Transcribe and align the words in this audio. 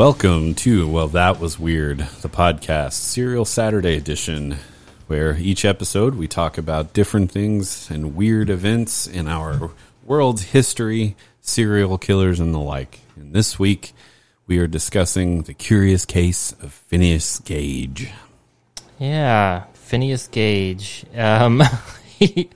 Welcome 0.00 0.54
to 0.54 0.88
Well 0.88 1.08
That 1.08 1.38
Was 1.38 1.58
Weird, 1.58 1.98
the 1.98 2.30
podcast, 2.30 2.94
Serial 2.94 3.44
Saturday 3.44 3.98
edition, 3.98 4.56
where 5.08 5.36
each 5.36 5.66
episode 5.66 6.14
we 6.14 6.26
talk 6.26 6.56
about 6.56 6.94
different 6.94 7.30
things 7.30 7.90
and 7.90 8.16
weird 8.16 8.48
events 8.48 9.06
in 9.06 9.28
our 9.28 9.72
world's 10.02 10.40
history, 10.40 11.16
serial 11.42 11.98
killers, 11.98 12.40
and 12.40 12.54
the 12.54 12.58
like. 12.58 13.00
And 13.14 13.34
this 13.34 13.58
week 13.58 13.92
we 14.46 14.56
are 14.56 14.66
discussing 14.66 15.42
the 15.42 15.52
curious 15.52 16.06
case 16.06 16.52
of 16.62 16.72
Phineas 16.72 17.38
Gage. 17.40 18.10
Yeah, 18.98 19.64
Phineas 19.74 20.28
Gage. 20.28 21.04
Um, 21.14 21.62
he, 22.18 22.48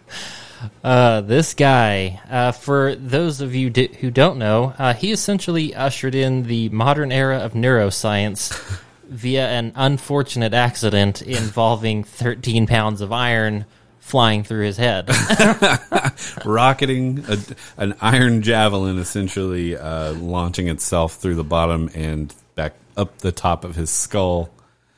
uh, 0.83 1.21
this 1.23 1.55
guy, 1.55 2.21
uh, 2.29 2.53
for 2.53 2.95
those 2.95 3.41
of 3.41 3.55
you 3.55 3.71
di- 3.71 3.95
who 4.01 4.11
don't 4.11 4.39
know, 4.39 4.75
uh, 4.79 4.95
he 4.95 5.13
essentially 5.13 5.75
ushered 5.75 6.15
in 6.15 6.45
the 6.45 6.69
modern 6.71 7.13
era 7.13 7.39
of 7.39 7.53
neuroscience 7.53 8.53
via 9.09 9.49
an 9.49 9.73
unfortunate 9.75 10.55
accident 10.55 11.23
involving 11.23 12.05
13 12.05 12.67
pounds 12.67 13.01
of 13.01 13.13
iron 13.13 13.67
flying 14.01 14.45
through 14.45 14.65
his 14.65 14.77
head. 14.77 15.09
Rocketing 16.45 17.25
a, 17.27 17.39
an 17.79 17.95
iron 18.03 18.43
javelin, 18.43 18.99
essentially 18.99 19.77
uh, 19.77 20.13
launching 20.13 20.69
itself 20.69 21.15
through 21.15 21.37
the 21.37 21.45
bottom 21.45 21.89
and 21.95 22.35
back 22.55 22.75
up 22.97 23.19
the 23.19 23.33
top 23.33 23.65
of 23.65 23.75
his 23.75 23.91
skull. 23.91 24.51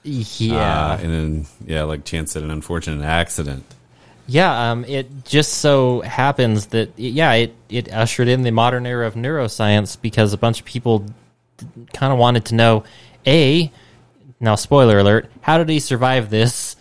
yeah. 0.02 0.92
Uh, 0.92 0.98
and 1.00 1.12
then, 1.12 1.46
yeah, 1.64 1.84
like 1.84 2.04
Chance 2.04 2.32
said, 2.32 2.42
an 2.42 2.50
unfortunate 2.50 3.04
accident. 3.04 3.64
Yeah, 4.26 4.70
um, 4.72 4.84
it 4.84 5.24
just 5.24 5.54
so 5.54 6.00
happens 6.00 6.66
that 6.66 6.98
yeah, 6.98 7.32
it 7.32 7.54
it 7.68 7.92
ushered 7.92 8.28
in 8.28 8.42
the 8.42 8.50
modern 8.50 8.86
era 8.86 9.06
of 9.06 9.14
neuroscience 9.14 10.00
because 10.00 10.32
a 10.32 10.38
bunch 10.38 10.60
of 10.60 10.66
people 10.66 11.06
kind 11.92 12.12
of 12.12 12.18
wanted 12.18 12.46
to 12.46 12.54
know 12.54 12.84
a 13.26 13.70
now 14.38 14.54
spoiler 14.54 14.98
alert 14.98 15.30
how 15.40 15.58
did 15.58 15.68
he 15.68 15.80
survive 15.80 16.30
this? 16.30 16.76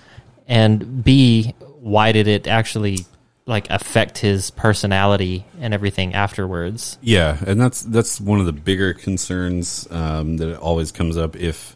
And 0.47 1.03
b 1.03 1.53
why 1.79 2.11
did 2.11 2.27
it 2.27 2.47
actually 2.47 3.05
like 3.45 3.69
affect 3.69 4.17
his 4.17 4.49
personality 4.49 5.45
and 5.59 5.73
everything 5.73 6.15
afterwards? 6.15 6.97
Yeah, 7.01 7.37
and 7.45 7.61
that's 7.61 7.83
that's 7.83 8.19
one 8.19 8.39
of 8.39 8.47
the 8.47 8.53
bigger 8.53 8.93
concerns 8.93 9.87
um, 9.91 10.37
that 10.37 10.57
always 10.57 10.91
comes 10.91 11.15
up 11.15 11.35
if 11.35 11.74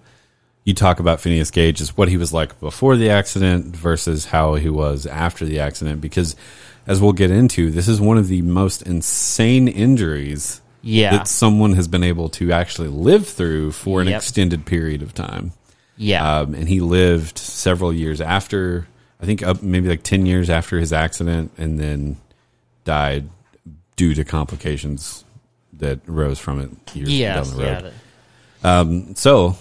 you 0.65 0.73
talk 0.73 0.99
about 0.99 1.19
Phineas 1.21 1.51
Gage 1.51 1.81
is 1.81 1.97
what 1.97 2.09
he 2.09 2.17
was 2.17 2.31
like 2.33 2.59
before 2.59 2.95
the 2.95 3.09
accident 3.09 3.75
versus 3.75 4.25
how 4.25 4.55
he 4.55 4.69
was 4.69 5.05
after 5.05 5.45
the 5.45 5.59
accident. 5.59 6.01
Because 6.01 6.35
as 6.85 7.01
we'll 7.01 7.13
get 7.13 7.31
into, 7.31 7.71
this 7.71 7.87
is 7.87 7.99
one 8.01 8.17
of 8.17 8.27
the 8.27 8.41
most 8.41 8.81
insane 8.83 9.67
injuries 9.67 10.61
yeah 10.81 11.11
that 11.11 11.27
someone 11.27 11.73
has 11.73 11.87
been 11.89 12.03
able 12.03 12.29
to 12.29 12.51
actually 12.53 12.87
live 12.87 13.27
through 13.27 13.71
for 13.71 14.01
an 14.01 14.07
Yep. 14.07 14.17
extended 14.17 14.65
period 14.65 15.01
of 15.01 15.13
time. 15.13 15.51
yeah 15.97 16.39
Um, 16.39 16.53
and 16.53 16.69
he 16.69 16.79
lived 16.79 17.37
several 17.37 17.91
years 17.93 18.21
after, 18.21 18.87
I 19.21 19.25
think 19.25 19.43
up 19.43 19.61
maybe 19.61 19.89
like 19.89 20.03
10 20.03 20.25
years 20.25 20.49
after 20.49 20.79
his 20.79 20.93
accident, 20.93 21.51
and 21.57 21.79
then 21.79 22.15
died 22.85 23.27
due 23.97 24.13
to 24.15 24.23
complications 24.23 25.25
that 25.73 25.99
arose 26.07 26.39
from 26.39 26.59
it 26.61 26.95
years 26.95 27.09
down 27.09 27.57
the 27.57 27.63
yeah 27.63 27.73
road. 27.73 27.93
that- 28.61 29.17
So, 29.17 29.57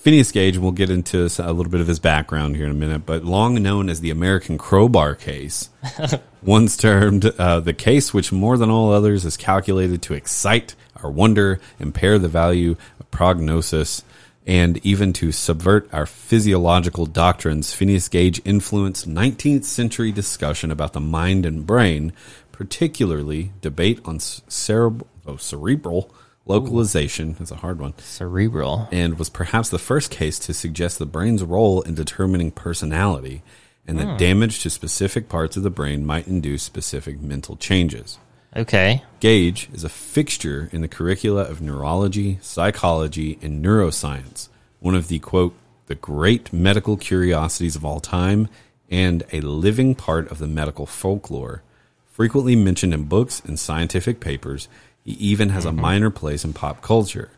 Phineas 0.00 0.32
Gage, 0.32 0.56
and 0.56 0.62
we'll 0.62 0.72
get 0.72 0.88
into 0.88 1.28
a 1.38 1.52
little 1.52 1.70
bit 1.70 1.82
of 1.82 1.86
his 1.86 1.98
background 1.98 2.56
here 2.56 2.64
in 2.64 2.70
a 2.70 2.74
minute, 2.74 3.04
but 3.04 3.22
long 3.22 3.62
known 3.62 3.90
as 3.90 4.00
the 4.00 4.08
American 4.08 4.56
Crowbar 4.56 5.14
case, 5.14 5.68
once 6.42 6.78
termed 6.78 7.26
uh, 7.26 7.60
the 7.60 7.74
case 7.74 8.14
which 8.14 8.32
more 8.32 8.56
than 8.56 8.70
all 8.70 8.94
others 8.94 9.26
is 9.26 9.36
calculated 9.36 10.00
to 10.00 10.14
excite 10.14 10.74
our 11.02 11.10
wonder, 11.10 11.60
impair 11.78 12.18
the 12.18 12.28
value 12.28 12.76
of 12.98 13.10
prognosis, 13.10 14.02
and 14.46 14.78
even 14.86 15.12
to 15.12 15.32
subvert 15.32 15.86
our 15.92 16.06
physiological 16.06 17.04
doctrines, 17.04 17.74
Phineas 17.74 18.08
Gage 18.08 18.40
influenced 18.46 19.06
19th 19.06 19.64
century 19.64 20.12
discussion 20.12 20.70
about 20.70 20.94
the 20.94 21.00
mind 21.00 21.44
and 21.44 21.66
brain, 21.66 22.14
particularly 22.52 23.52
debate 23.60 24.00
on 24.06 24.18
cerebral, 24.18 25.06
oh, 25.26 25.36
cerebral 25.36 26.10
localization. 26.50 27.36
is 27.40 27.50
a 27.50 27.56
hard 27.56 27.80
one 27.80 27.98
cerebral 27.98 28.88
and 28.92 29.18
was 29.18 29.30
perhaps 29.30 29.70
the 29.70 29.78
first 29.78 30.10
case 30.10 30.38
to 30.40 30.54
suggest 30.54 30.98
the 30.98 31.06
brain's 31.06 31.42
role 31.42 31.82
in 31.82 31.94
determining 31.94 32.50
personality 32.50 33.42
and 33.86 33.98
that 33.98 34.08
hmm. 34.08 34.16
damage 34.16 34.60
to 34.60 34.70
specific 34.70 35.28
parts 35.28 35.56
of 35.56 35.62
the 35.62 35.70
brain 35.70 36.04
might 36.04 36.28
induce 36.28 36.62
specific 36.62 37.20
mental 37.20 37.56
changes. 37.56 38.18
okay 38.56 39.02
Gage 39.20 39.68
is 39.72 39.84
a 39.84 39.88
fixture 39.88 40.68
in 40.72 40.80
the 40.80 40.88
curricula 40.88 41.42
of 41.42 41.60
neurology, 41.60 42.38
psychology, 42.40 43.38
and 43.42 43.64
neuroscience, 43.64 44.48
one 44.80 44.94
of 44.94 45.08
the 45.08 45.18
quote, 45.18 45.54
the 45.86 45.94
great 45.94 46.52
medical 46.52 46.96
curiosities 46.96 47.76
of 47.76 47.84
all 47.84 48.00
time, 48.00 48.48
and 48.90 49.24
a 49.32 49.40
living 49.40 49.94
part 49.94 50.30
of 50.30 50.38
the 50.38 50.46
medical 50.46 50.86
folklore. 50.86 51.62
Frequently 52.06 52.56
mentioned 52.56 52.94
in 52.94 53.04
books 53.04 53.40
and 53.44 53.58
scientific 53.58 54.20
papers, 54.20 54.68
he 55.04 55.12
even 55.12 55.48
has 55.50 55.64
a 55.64 55.72
minor 55.72 56.10
place 56.10 56.44
in 56.44 56.52
pop 56.52 56.82
culture. 56.82 57.30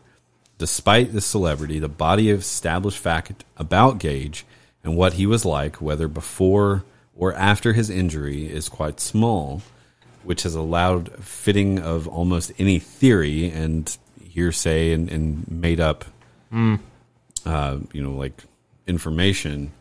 Despite 0.57 1.13
this 1.13 1.25
celebrity, 1.25 1.79
the 1.79 1.89
body 1.89 2.29
of 2.29 2.39
established 2.39 2.97
fact 2.99 3.43
about 3.57 3.97
Gage 3.99 4.45
and 4.83 4.95
what 4.95 5.13
he 5.13 5.25
was 5.25 5.45
like, 5.45 5.81
whether 5.81 6.07
before 6.07 6.83
or 7.15 7.33
after 7.33 7.73
his 7.73 7.89
injury, 7.89 8.45
is 8.47 8.69
quite 8.69 8.99
small, 8.99 9.61
which 10.23 10.43
has 10.43 10.55
allowed 10.55 11.11
fitting 11.23 11.79
of 11.79 12.07
almost 12.07 12.51
any 12.59 12.79
theory 12.79 13.49
and 13.49 13.97
hearsay 14.23 14.93
and, 14.93 15.09
and 15.09 15.49
made 15.49 15.79
up, 15.79 16.05
uh, 17.45 17.77
you 17.91 18.01
know, 18.01 18.11
like 18.13 18.43
information. 18.87 19.71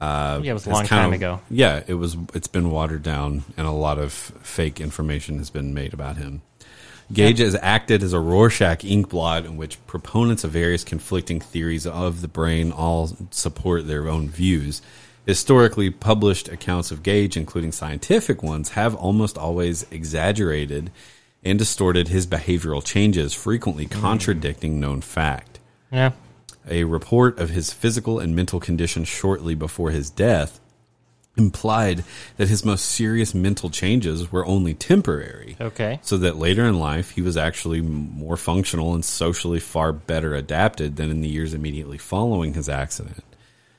Uh, 0.00 0.40
Yeah, 0.42 0.50
it 0.50 0.54
was 0.54 0.66
a 0.66 0.70
long 0.70 0.84
time 0.86 1.08
of- 1.08 1.14
ago. 1.14 1.40
Yeah, 1.50 1.82
it 1.86 1.94
was. 1.94 2.16
It's 2.34 2.48
been 2.48 2.70
watered 2.70 3.02
down, 3.02 3.44
and 3.56 3.66
a 3.66 3.70
lot 3.72 3.98
of 3.98 4.12
fake 4.12 4.80
information 4.80 5.38
has 5.38 5.48
been 5.50 5.72
made 5.72 5.94
about 5.94 6.16
him. 6.18 6.42
Gage 7.12 7.38
has 7.38 7.56
acted 7.62 8.02
as 8.02 8.12
a 8.12 8.18
Rorschach 8.18 8.80
inkblot 8.80 9.44
in 9.44 9.56
which 9.56 9.84
proponents 9.86 10.42
of 10.42 10.50
various 10.50 10.82
conflicting 10.82 11.40
theories 11.40 11.86
of 11.86 12.20
the 12.20 12.28
brain 12.28 12.72
all 12.72 13.16
support 13.30 13.86
their 13.86 14.08
own 14.08 14.28
views. 14.28 14.82
Historically 15.24 15.90
published 15.90 16.48
accounts 16.48 16.90
of 16.90 17.02
Gage, 17.02 17.36
including 17.36 17.72
scientific 17.72 18.42
ones, 18.42 18.70
have 18.70 18.94
almost 18.94 19.38
always 19.38 19.84
exaggerated 19.90 20.90
and 21.44 21.58
distorted 21.58 22.08
his 22.08 22.26
behavioral 22.26 22.84
changes, 22.84 23.32
frequently 23.32 23.86
mm. 23.86 24.00
contradicting 24.00 24.80
known 24.80 25.00
fact. 25.00 25.60
yeah 25.92 26.12
A 26.68 26.84
report 26.84 27.38
of 27.38 27.50
his 27.50 27.72
physical 27.72 28.18
and 28.18 28.34
mental 28.34 28.58
condition 28.58 29.04
shortly 29.04 29.54
before 29.54 29.90
his 29.90 30.10
death 30.10 30.60
implied 31.36 32.02
that 32.38 32.48
his 32.48 32.64
most 32.64 32.84
serious 32.84 33.34
mental 33.34 33.68
changes 33.68 34.32
were 34.32 34.46
only 34.46 34.72
temporary 34.72 35.56
okay 35.60 36.00
so 36.02 36.16
that 36.16 36.36
later 36.36 36.64
in 36.64 36.78
life 36.78 37.10
he 37.10 37.20
was 37.20 37.36
actually 37.36 37.80
more 37.80 38.36
functional 38.36 38.94
and 38.94 39.04
socially 39.04 39.60
far 39.60 39.92
better 39.92 40.34
adapted 40.34 40.96
than 40.96 41.10
in 41.10 41.20
the 41.20 41.28
years 41.28 41.54
immediately 41.54 41.98
following 41.98 42.54
his 42.54 42.68
accident. 42.68 43.22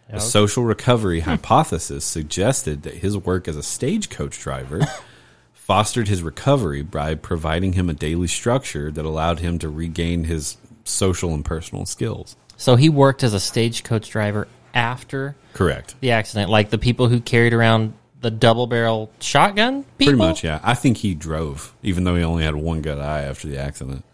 A 0.09 0.21
social 0.21 0.63
recovery 0.63 1.19
hmm. 1.19 1.29
hypothesis 1.29 2.05
suggested 2.05 2.83
that 2.83 2.95
his 2.95 3.17
work 3.17 3.47
as 3.47 3.57
a 3.57 3.63
stagecoach 3.63 4.39
driver 4.39 4.81
fostered 5.53 6.07
his 6.07 6.23
recovery 6.23 6.81
by 6.81 7.15
providing 7.15 7.73
him 7.73 7.89
a 7.89 7.93
daily 7.93 8.27
structure 8.27 8.89
that 8.89 9.03
allowed 9.03 9.39
him 9.39 9.59
to 9.59 9.69
regain 9.69 10.23
his 10.23 10.57
social 10.85 11.33
and 11.33 11.43
personal 11.43 11.85
skills. 11.85 12.37
So 12.55 12.77
he 12.77 12.87
worked 12.87 13.23
as 13.23 13.33
a 13.33 13.39
stagecoach 13.39 14.09
driver 14.09 14.47
after 14.77 15.35
Correct. 15.53 15.95
the 16.01 16.11
accident, 16.11 16.49
like 16.51 16.69
the 16.69 16.77
people 16.77 17.07
who 17.09 17.19
carried 17.19 17.51
around 17.53 17.93
the 18.21 18.29
double 18.29 18.67
barrel 18.67 19.11
shotgun. 19.19 19.83
People? 19.97 20.13
Pretty 20.13 20.17
much, 20.17 20.43
yeah. 20.43 20.59
I 20.63 20.75
think 20.75 20.97
he 20.97 21.15
drove, 21.15 21.73
even 21.81 22.03
though 22.03 22.15
he 22.15 22.23
only 22.23 22.43
had 22.43 22.55
one 22.55 22.81
good 22.81 22.99
eye 22.99 23.23
after 23.23 23.47
the 23.47 23.57
accident. 23.57 24.05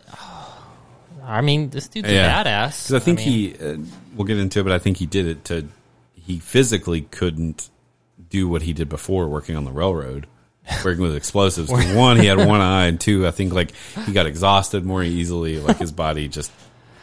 I 1.25 1.42
mean, 1.42 1.69
this 1.69 1.88
dude's 1.88 2.10
Yeah. 2.10 2.42
a 2.42 2.44
badass. 2.45 2.83
Because 2.88 2.94
I 2.94 3.00
think 3.00 3.19
mean, 3.19 3.27
he, 3.27 3.56
uh, 3.57 3.77
we'll 4.15 4.25
get 4.25 4.38
into 4.38 4.60
it, 4.60 4.63
but 4.63 4.74
I 4.74 4.80
think 4.80 4.98
he 4.98 5.06
did 5.06 5.27
it 5.27 5.45
to, 5.45 5.68
he 6.13 6.39
physically 6.39 7.01
couldn't 7.01 7.69
do 8.30 8.48
what 8.48 8.62
he 8.62 8.74
did 8.74 8.89
before 8.89 9.27
working 9.27 9.56
on 9.56 9.63
the 9.65 9.71
railroad, 9.71 10.27
working 10.83 11.01
with 11.04 11.15
explosives. 11.15 11.69
one, 11.95 12.19
he 12.19 12.25
had 12.25 12.38
one 12.38 12.62
eye, 12.62 12.86
and 12.88 13.00
two, 13.00 13.25
I 13.27 13.31
think 13.31 13.54
like 13.54 13.71
he 14.06 14.12
got 14.13 14.25
exhausted 14.25 14.86
more 14.86 15.04
easily. 15.04 15.60
Like 15.60 15.77
his 15.77 15.92
body 15.94 16.27
just 16.27 16.51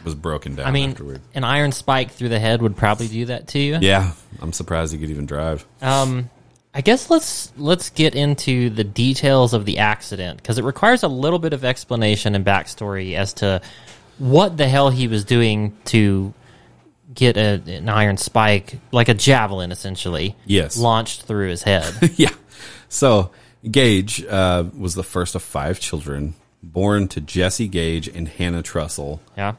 was 0.05 0.14
broken 0.14 0.55
down 0.55 0.67
I 0.67 0.70
mean, 0.70 0.91
afterward. 0.91 1.20
an 1.35 1.44
iron 1.44 1.73
spike 1.73 2.11
through 2.12 2.31
the 2.31 2.38
head 2.41 2.62
would 2.62 2.76
probably 2.76 3.08
do 3.08 3.26
that 3.26 3.49
to 3.49 3.58
you. 3.58 3.79
Yeah, 3.81 4.12
I'm 4.41 4.52
surprised 4.52 4.93
he 4.93 4.99
could 4.99 5.11
even 5.11 5.26
drive. 5.26 5.67
Um, 5.82 6.31
I 6.73 6.81
guess 6.82 7.11
let's 7.11 7.52
let's 7.56 7.91
get 7.91 8.14
into 8.14 8.70
the 8.70 8.85
details 8.85 9.55
of 9.55 9.64
the 9.64 9.79
accident 9.79 10.38
because 10.38 10.58
it 10.58 10.64
requires 10.64 11.02
a 11.02 11.08
little 11.08 11.38
bit 11.38 11.52
of 11.52 11.64
explanation 11.64 12.35
and 12.35 12.44
backstory 12.44 13.14
as 13.14 13.35
to 13.35 13.61
what 14.19 14.56
the 14.56 14.69
hell 14.69 14.91
he 14.91 15.08
was 15.08 15.25
doing 15.25 15.76
to 15.87 16.32
get 17.12 17.37
a, 17.37 17.61
an 17.67 17.88
iron 17.88 18.17
spike, 18.17 18.79
like 18.93 19.08
a 19.08 19.14
javelin, 19.14 19.73
essentially. 19.73 20.37
Yes. 20.47 20.76
launched 20.76 21.23
through 21.23 21.49
his 21.49 21.62
head. 21.62 21.93
yeah. 22.17 22.31
So 22.88 23.32
Gage 23.69 24.25
uh, 24.25 24.64
was 24.76 24.94
the 24.94 25.02
first 25.02 25.35
of 25.35 25.43
five 25.43 25.81
children 25.81 26.35
born 26.62 27.08
to 27.08 27.20
Jesse 27.20 27.69
Gage 27.69 28.06
and 28.08 28.29
Hannah 28.29 28.62
Trussell 28.62 29.20
Yeah. 29.37 29.55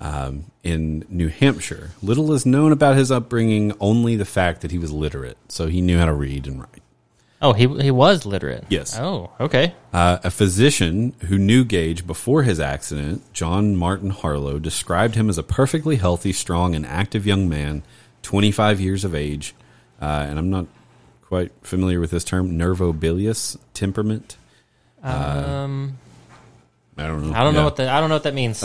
Um, 0.00 0.44
in 0.62 1.04
New 1.08 1.28
Hampshire. 1.28 1.90
Little 2.02 2.32
is 2.32 2.46
known 2.46 2.72
about 2.72 2.96
his 2.96 3.10
upbringing, 3.10 3.72
only 3.80 4.16
the 4.16 4.24
fact 4.24 4.60
that 4.60 4.70
he 4.70 4.78
was 4.78 4.92
literate, 4.92 5.38
so 5.48 5.66
he 5.66 5.80
knew 5.80 5.98
how 5.98 6.06
to 6.06 6.12
read 6.12 6.46
and 6.46 6.60
write. 6.60 6.82
Oh, 7.42 7.52
he 7.52 7.66
he 7.82 7.90
was 7.90 8.24
literate. 8.24 8.64
Yes. 8.70 8.98
Oh, 8.98 9.30
okay. 9.38 9.74
Uh, 9.92 10.18
a 10.24 10.30
physician 10.30 11.14
who 11.26 11.38
knew 11.38 11.64
Gage 11.64 12.06
before 12.06 12.42
his 12.44 12.58
accident, 12.58 13.30
John 13.34 13.76
Martin 13.76 14.10
Harlow, 14.10 14.58
described 14.58 15.16
him 15.16 15.28
as 15.28 15.36
a 15.36 15.42
perfectly 15.42 15.96
healthy, 15.96 16.32
strong, 16.32 16.74
and 16.74 16.86
active 16.86 17.26
young 17.26 17.48
man, 17.48 17.82
25 18.22 18.80
years 18.80 19.04
of 19.04 19.14
age. 19.14 19.54
Uh, 20.00 20.26
and 20.28 20.38
I'm 20.38 20.48
not 20.48 20.66
quite 21.22 21.52
familiar 21.62 22.00
with 22.00 22.10
this 22.10 22.24
term, 22.24 22.56
nervobilious 22.56 23.58
temperament. 23.74 24.38
Um, 25.02 25.98
I 26.96 27.06
don't 27.06 27.30
know. 27.30 27.36
I 27.36 27.44
don't 27.44 27.54
know 27.54 27.64
what 27.64 27.76
that. 27.76 27.88
I 27.88 28.00
don't 28.00 28.08
know 28.08 28.14
what 28.16 28.22
that 28.24 28.34
means. 28.34 28.62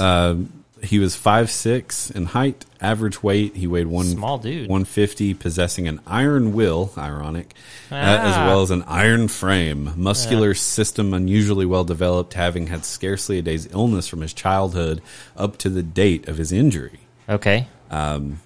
He 0.84 0.98
was 1.00 1.16
five 1.16 1.52
six 1.52 2.10
in 2.10 2.26
height, 2.26 2.66
average 2.82 3.22
weight. 3.22 3.56
He 3.56 3.68
weighed 3.68 3.86
one 3.88 4.06
Small 4.08 4.38
dude. 4.40 4.68
one 4.70 4.84
fifty, 4.84 5.34
possessing 5.36 5.88
an 5.88 6.00
iron 6.08 6.54
will, 6.54 6.92
ironic, 6.98 7.54
uh, 7.92 7.96
as 7.96 8.36
Ah. 8.36 8.48
well 8.48 8.62
as 8.64 8.72
an 8.72 8.84
iron 8.88 9.28
frame, 9.28 9.94
muscular 9.96 10.54
system 10.56 11.14
unusually 11.14 11.66
well 11.68 11.84
developed, 11.84 12.34
having 12.34 12.68
had 12.68 12.84
scarcely 12.84 13.38
a 13.38 13.42
day's 13.44 13.68
illness 13.72 14.08
from 14.08 14.22
his 14.22 14.34
childhood 14.34 15.02
up 15.38 15.58
to 15.58 15.70
the 15.70 15.84
date 15.84 16.28
of 16.28 16.38
his 16.38 16.52
injury. 16.52 17.02
okay. 17.30 17.68
Um. 17.92 18.40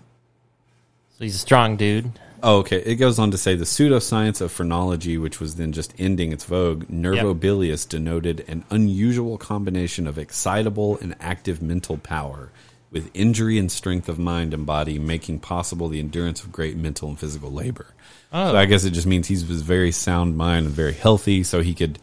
So 1.18 1.24
he's 1.24 1.36
a 1.36 1.40
strong 1.40 1.78
dude. 1.78 2.12
Oh, 2.44 2.58
okay. 2.60 2.78
It 2.78 2.96
goes 2.96 3.18
on 3.18 3.32
to 3.32 3.38
say 3.38 3.56
the 3.56 3.66
pseudoscience 3.66 4.42
of 4.42 4.52
phrenology, 4.52 5.18
which 5.18 5.40
was 5.40 5.56
then 5.56 5.72
just 5.72 5.94
ending 5.98 6.32
its 6.32 6.46
vogue, 6.46 6.86
nervobilious 6.90 7.86
denoted 7.86 8.46
an 8.48 8.64
unusual 8.70 9.38
combination 9.38 10.06
of 10.06 10.18
excitable 10.18 10.98
and 11.00 11.16
active 11.20 11.62
mental 11.62 11.98
power, 11.98 12.52
with 12.92 13.10
injury 13.14 13.58
and 13.58 13.72
strength 13.72 14.08
of 14.08 14.20
mind 14.20 14.54
and 14.54 14.66
body, 14.66 15.00
making 15.00 15.40
possible 15.40 15.90
the 15.90 16.00
endurance 16.00 16.44
of 16.44 16.52
great 16.52 16.78
mental 16.78 17.10
and 17.10 17.20
physical 17.20 17.52
labor. 17.52 17.88
Oh. 18.32 18.52
So 18.52 18.58
I 18.58 18.66
guess 18.66 18.84
it 18.84 18.92
just 18.92 19.08
means 19.08 19.28
he 19.28 19.36
was 19.36 19.62
very 19.62 19.92
sound 19.92 20.38
mind 20.38 20.68
and 20.68 20.76
very 20.76 20.94
healthy, 20.94 21.44
so 21.44 21.62
he 21.62 21.74
could 21.74 22.00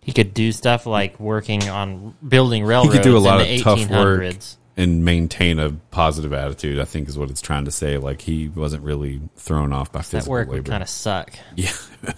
He 0.00 0.12
could 0.12 0.34
do 0.34 0.50
stuff 0.50 0.86
like 0.86 1.20
working 1.20 1.68
on 1.68 2.14
building 2.26 2.64
railroads. 2.64 2.92
he 2.92 2.98
could 2.98 3.04
do 3.04 3.16
a 3.16 3.18
lot 3.18 3.40
of 3.40 3.60
tough 3.60 3.88
work 3.88 4.20
1800s. 4.20 4.56
And 4.76 5.04
maintain 5.04 5.58
a 5.58 5.70
positive 5.90 6.32
attitude. 6.32 6.78
I 6.80 6.84
think 6.84 7.08
is 7.08 7.18
what 7.18 7.30
it's 7.30 7.40
trying 7.42 7.66
to 7.66 7.70
say. 7.70 7.98
Like 7.98 8.22
he 8.22 8.48
wasn't 8.48 8.82
really 8.84 9.20
thrown 9.36 9.72
off 9.72 9.92
by 9.92 10.00
That 10.00 10.04
physical 10.06 10.32
work 10.32 10.48
labor. 10.48 10.62
would 10.62 10.70
kind 10.70 10.82
of 10.82 10.88
suck. 10.88 11.32
Yeah, 11.56 11.72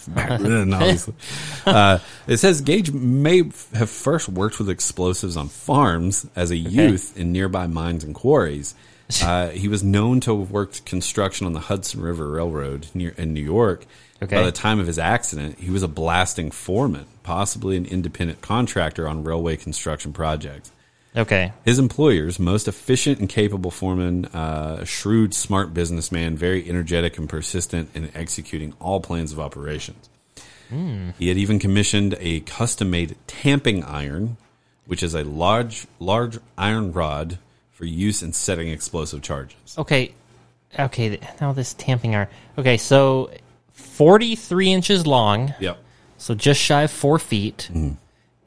back 0.08 0.40
then, 0.40 0.72
obviously. 0.72 1.14
Uh, 1.66 1.98
it 2.26 2.36
says 2.38 2.60
Gage 2.60 2.92
may 2.92 3.38
have 3.74 3.90
first 3.90 4.28
worked 4.28 4.58
with 4.58 4.68
explosives 4.70 5.36
on 5.36 5.48
farms 5.48 6.26
as 6.36 6.50
a 6.50 6.56
youth 6.56 7.16
in 7.18 7.32
nearby 7.32 7.66
mines 7.66 8.04
and 8.04 8.14
quarries. 8.14 8.74
Uh, 9.22 9.48
he 9.50 9.66
was 9.68 9.82
known 9.82 10.20
to 10.20 10.38
have 10.38 10.50
worked 10.50 10.84
construction 10.84 11.46
on 11.46 11.52
the 11.54 11.60
Hudson 11.60 12.00
River 12.00 12.28
Railroad 12.30 12.86
near 12.94 13.10
in 13.16 13.34
New 13.34 13.42
York. 13.42 13.84
Okay. 14.22 14.36
By 14.36 14.42
the 14.44 14.52
time 14.52 14.78
of 14.78 14.86
his 14.86 14.98
accident, 14.98 15.58
he 15.58 15.70
was 15.70 15.82
a 15.82 15.88
blasting 15.88 16.50
foreman, 16.50 17.06
possibly 17.22 17.76
an 17.76 17.84
independent 17.84 18.40
contractor 18.40 19.06
on 19.08 19.24
railway 19.24 19.56
construction 19.56 20.12
projects. 20.12 20.70
Okay. 21.16 21.52
His 21.64 21.78
employers, 21.78 22.38
most 22.38 22.66
efficient 22.66 23.20
and 23.20 23.28
capable 23.28 23.70
foreman, 23.70 24.26
uh, 24.26 24.78
a 24.80 24.86
shrewd, 24.86 25.32
smart 25.32 25.72
businessman, 25.72 26.36
very 26.36 26.68
energetic 26.68 27.18
and 27.18 27.28
persistent 27.28 27.90
in 27.94 28.10
executing 28.14 28.74
all 28.80 29.00
plans 29.00 29.32
of 29.32 29.38
operations. 29.38 30.08
He 31.18 31.28
had 31.28 31.36
even 31.36 31.58
commissioned 31.58 32.16
a 32.18 32.40
custom-made 32.40 33.16
tamping 33.26 33.84
iron, 33.84 34.36
which 34.86 35.02
is 35.02 35.14
a 35.14 35.22
large, 35.22 35.86
large 36.00 36.38
iron 36.58 36.92
rod 36.92 37.38
for 37.72 37.84
use 37.84 38.22
in 38.22 38.32
setting 38.32 38.68
explosive 38.68 39.22
charges. 39.22 39.56
Okay. 39.78 40.14
Okay. 40.76 41.20
Now 41.40 41.52
this 41.52 41.74
tamping 41.74 42.16
iron. 42.16 42.28
Okay. 42.58 42.76
So 42.76 43.30
43 43.72 44.72
inches 44.72 45.06
long. 45.06 45.54
Yep. 45.60 45.78
So 46.18 46.34
just 46.34 46.60
shy 46.60 46.82
of 46.82 46.90
four 46.90 47.18
feet. 47.18 47.68
Mm-hmm. 47.70 47.94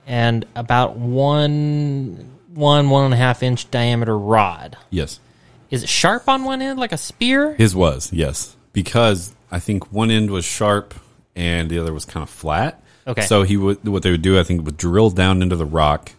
And 0.06 0.46
about 0.56 0.98
one, 0.98 2.37
one, 2.58 2.90
one 2.90 3.06
and 3.06 3.14
a 3.14 3.18
half 3.18 3.44
inch 3.44 3.70
diameter 3.70 4.18
rod. 4.18 4.78
Yes. 4.90 5.20
Is 5.70 5.84
it 5.84 5.90
sharp 5.90 6.28
on 6.28 6.44
one 6.44 6.62
end 6.62 6.80
like 6.80 6.92
a 6.92 6.98
spear? 6.98 7.54
His 7.54 7.76
was, 7.76 8.12
yes. 8.12 8.56
Because 8.74 9.36
I 9.52 9.60
think 9.60 9.92
one 9.94 10.12
end 10.12 10.32
was 10.32 10.44
sharp 10.44 10.94
and 11.36 11.70
the 11.70 11.80
other 11.80 11.94
was 11.94 12.06
kind 12.06 12.24
of 12.24 12.30
flat. 12.30 12.84
Okay. 13.06 13.22
So 13.22 13.44
he 13.44 13.56
would 13.56 13.88
what 13.88 14.04
they 14.04 14.12
would 14.12 14.22
do, 14.22 14.40
I 14.40 14.44
think, 14.44 14.66
would 14.66 14.78
drill 14.78 15.10
down 15.10 15.42
into 15.42 15.56
the 15.56 15.66
rock 15.66 16.12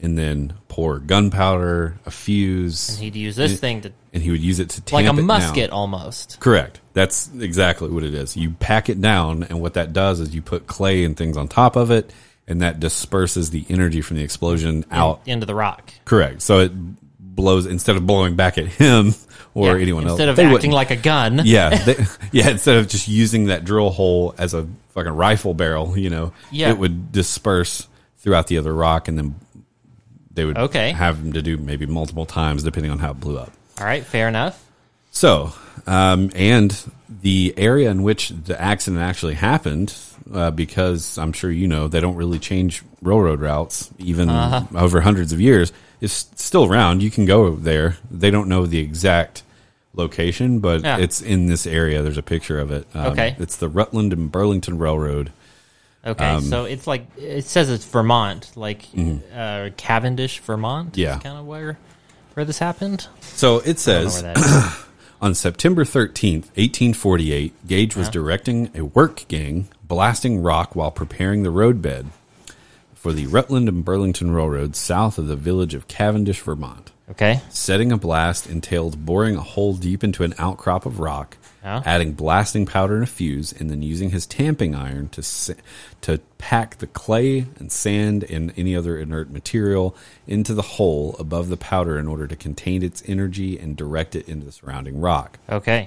and 0.00 0.18
then 0.18 0.54
pour 0.68 0.98
gunpowder, 0.98 1.98
a 2.06 2.10
fuse, 2.10 2.88
And 2.90 2.98
He'd 2.98 3.14
use 3.14 3.36
this 3.36 3.60
thing 3.60 3.82
to, 3.82 3.92
and 4.12 4.22
he 4.22 4.30
would 4.30 4.40
use 4.40 4.58
it 4.58 4.70
to 4.70 4.80
tamp 4.80 5.04
it 5.04 5.10
like 5.10 5.18
a 5.18 5.22
musket 5.22 5.70
almost. 5.70 6.40
Correct. 6.40 6.80
That's 6.92 7.30
exactly 7.38 7.88
what 7.88 8.02
it 8.02 8.14
is. 8.14 8.36
You 8.36 8.50
pack 8.50 8.88
it 8.88 9.00
down, 9.00 9.44
and 9.44 9.60
what 9.60 9.74
that 9.74 9.92
does 9.92 10.18
is 10.18 10.34
you 10.34 10.42
put 10.42 10.66
clay 10.66 11.04
and 11.04 11.16
things 11.16 11.36
on 11.36 11.46
top 11.46 11.76
of 11.76 11.90
it, 11.90 12.12
and 12.48 12.60
that 12.62 12.80
disperses 12.80 13.50
the 13.50 13.64
energy 13.68 14.00
from 14.00 14.16
the 14.16 14.22
explosion 14.22 14.84
out. 14.90 15.20
into 15.26 15.46
the 15.46 15.54
rock. 15.54 15.92
Correct. 16.04 16.42
So 16.42 16.60
it 16.60 16.72
blows 17.18 17.66
instead 17.66 17.96
of 17.96 18.06
blowing 18.06 18.36
back 18.36 18.58
at 18.58 18.66
him 18.66 19.14
or 19.54 19.76
Yeah, 19.76 19.82
anyone 19.82 20.04
else. 20.04 20.20
Instead 20.20 20.28
of 20.28 20.38
acting 20.38 20.70
like 20.72 20.90
a 20.90 20.96
gun. 20.96 21.40
yeah, 21.44 21.70
they, 21.84 21.96
yeah. 22.32 22.50
Instead 22.50 22.76
of 22.78 22.88
just 22.88 23.08
using 23.08 23.46
that 23.46 23.64
drill 23.64 23.90
hole 23.90 24.34
as 24.38 24.54
a 24.54 24.66
fucking 24.90 25.12
rifle 25.12 25.54
barrel, 25.54 25.96
you 25.96 26.10
know, 26.10 26.32
Yeah. 26.50 26.70
it 26.70 26.78
would 26.78 27.10
disperse 27.12 27.86
throughout 28.18 28.46
the 28.48 28.58
other 28.58 28.72
rock, 28.74 29.08
and 29.08 29.16
then 29.18 29.34
they 30.34 30.44
would 30.44 30.56
Okay. 30.58 30.92
have 30.92 31.18
him 31.18 31.32
to 31.32 31.42
do 31.42 31.56
maybe 31.58 31.86
multiple 31.86 32.26
times 32.26 32.62
depending 32.62 32.90
on 32.92 32.98
how 32.98 33.10
it 33.12 33.20
blew 33.20 33.38
up. 33.38 33.52
All 33.78 33.86
right. 33.86 34.04
Fair 34.04 34.28
enough. 34.28 34.61
So, 35.12 35.52
um, 35.86 36.30
and 36.34 36.76
the 37.22 37.54
area 37.56 37.90
in 37.90 38.02
which 38.02 38.30
the 38.30 38.60
accident 38.60 39.00
actually 39.02 39.34
happened, 39.34 39.94
uh, 40.32 40.50
because 40.50 41.18
I'm 41.18 41.32
sure 41.32 41.50
you 41.50 41.68
know 41.68 41.86
they 41.86 42.00
don't 42.00 42.16
really 42.16 42.38
change 42.38 42.82
railroad 43.02 43.40
routes 43.40 43.90
even 43.98 44.28
Uh-huh. 44.30 44.64
over 44.78 45.02
hundreds 45.02 45.32
of 45.32 45.40
years, 45.40 45.70
is 46.00 46.12
still 46.34 46.64
around. 46.64 47.02
You 47.02 47.10
can 47.10 47.26
go 47.26 47.54
there. 47.54 47.98
They 48.10 48.30
don't 48.30 48.48
know 48.48 48.66
the 48.66 48.78
exact 48.78 49.42
location, 49.94 50.58
but 50.60 50.82
Yeah. 50.82 50.96
it's 50.96 51.20
in 51.20 51.46
this 51.46 51.66
area. 51.66 52.02
There's 52.02 52.16
a 52.18 52.22
picture 52.22 52.58
of 52.58 52.70
it. 52.70 52.86
Um, 52.94 53.12
Okay. 53.12 53.36
it's 53.38 53.56
the 53.56 53.68
Rutland 53.68 54.12
and 54.14 54.32
Burlington 54.32 54.78
Railroad. 54.78 55.30
Okay, 56.04 56.24
Um, 56.24 56.42
so 56.42 56.64
it's 56.64 56.86
like 56.86 57.06
it 57.18 57.44
says 57.44 57.68
it's 57.70 57.84
Vermont, 57.84 58.50
like 58.56 58.86
uh, 59.36 59.68
Cavendish, 59.76 60.40
Vermont. 60.40 60.92
Mm-hmm. 60.92 61.00
Yeah. 61.00 61.18
kind 61.18 61.36
of 61.38 61.44
where 61.46 61.78
where 62.34 62.46
this 62.46 62.58
happened. 62.58 63.06
So 63.20 63.58
it 63.58 63.60
I 63.60 63.62
don't 63.62 63.66
know 63.66 63.74
says 63.76 64.22
where 64.22 64.34
that 64.34 64.38
is. 64.38 64.72
On 65.22 65.36
September 65.36 65.84
13th, 65.84 66.46
1848, 66.56 67.68
Gage 67.68 67.94
was 67.94 68.08
directing 68.08 68.72
a 68.74 68.82
work 68.82 69.28
gang 69.28 69.68
blasting 69.86 70.42
rock 70.42 70.74
while 70.74 70.90
preparing 70.90 71.44
the 71.44 71.50
roadbed 71.50 72.08
for 72.92 73.12
the 73.12 73.28
Rutland 73.28 73.68
and 73.68 73.84
Burlington 73.84 74.32
Railroad 74.32 74.74
south 74.74 75.18
of 75.18 75.28
the 75.28 75.36
village 75.36 75.74
of 75.74 75.86
Cavendish, 75.86 76.40
Vermont. 76.40 76.90
okay, 77.08 77.40
Setting 77.50 77.92
a 77.92 77.96
blast 77.96 78.48
entailed 78.50 79.06
boring 79.06 79.36
a 79.36 79.42
hole 79.42 79.74
deep 79.74 80.02
into 80.02 80.24
an 80.24 80.34
outcrop 80.38 80.86
of 80.86 80.98
rock, 80.98 81.36
Yeah. 81.64 81.80
adding 81.86 82.12
blasting 82.14 82.66
powder 82.66 82.94
and 82.94 83.04
a 83.04 83.06
fuse, 83.06 83.52
and 83.52 83.70
then 83.70 83.82
using 83.82 84.10
his 84.10 84.26
tamping 84.26 84.74
iron 84.74 85.08
to 85.10 85.22
sa- 85.22 85.52
to 86.00 86.18
pack 86.38 86.78
the 86.78 86.88
clay 86.88 87.46
and 87.60 87.70
sand 87.70 88.24
and 88.24 88.52
any 88.56 88.74
other 88.74 88.98
inert 88.98 89.30
material 89.30 89.94
into 90.26 90.54
the 90.54 90.62
hole 90.62 91.14
above 91.20 91.48
the 91.48 91.56
powder 91.56 91.98
in 92.00 92.08
order 92.08 92.26
to 92.26 92.34
contain 92.34 92.82
its 92.82 93.00
energy 93.06 93.58
and 93.60 93.76
direct 93.76 94.16
it 94.16 94.28
into 94.28 94.44
the 94.44 94.50
surrounding 94.52 95.00
rock. 95.00 95.38
okay, 95.48 95.86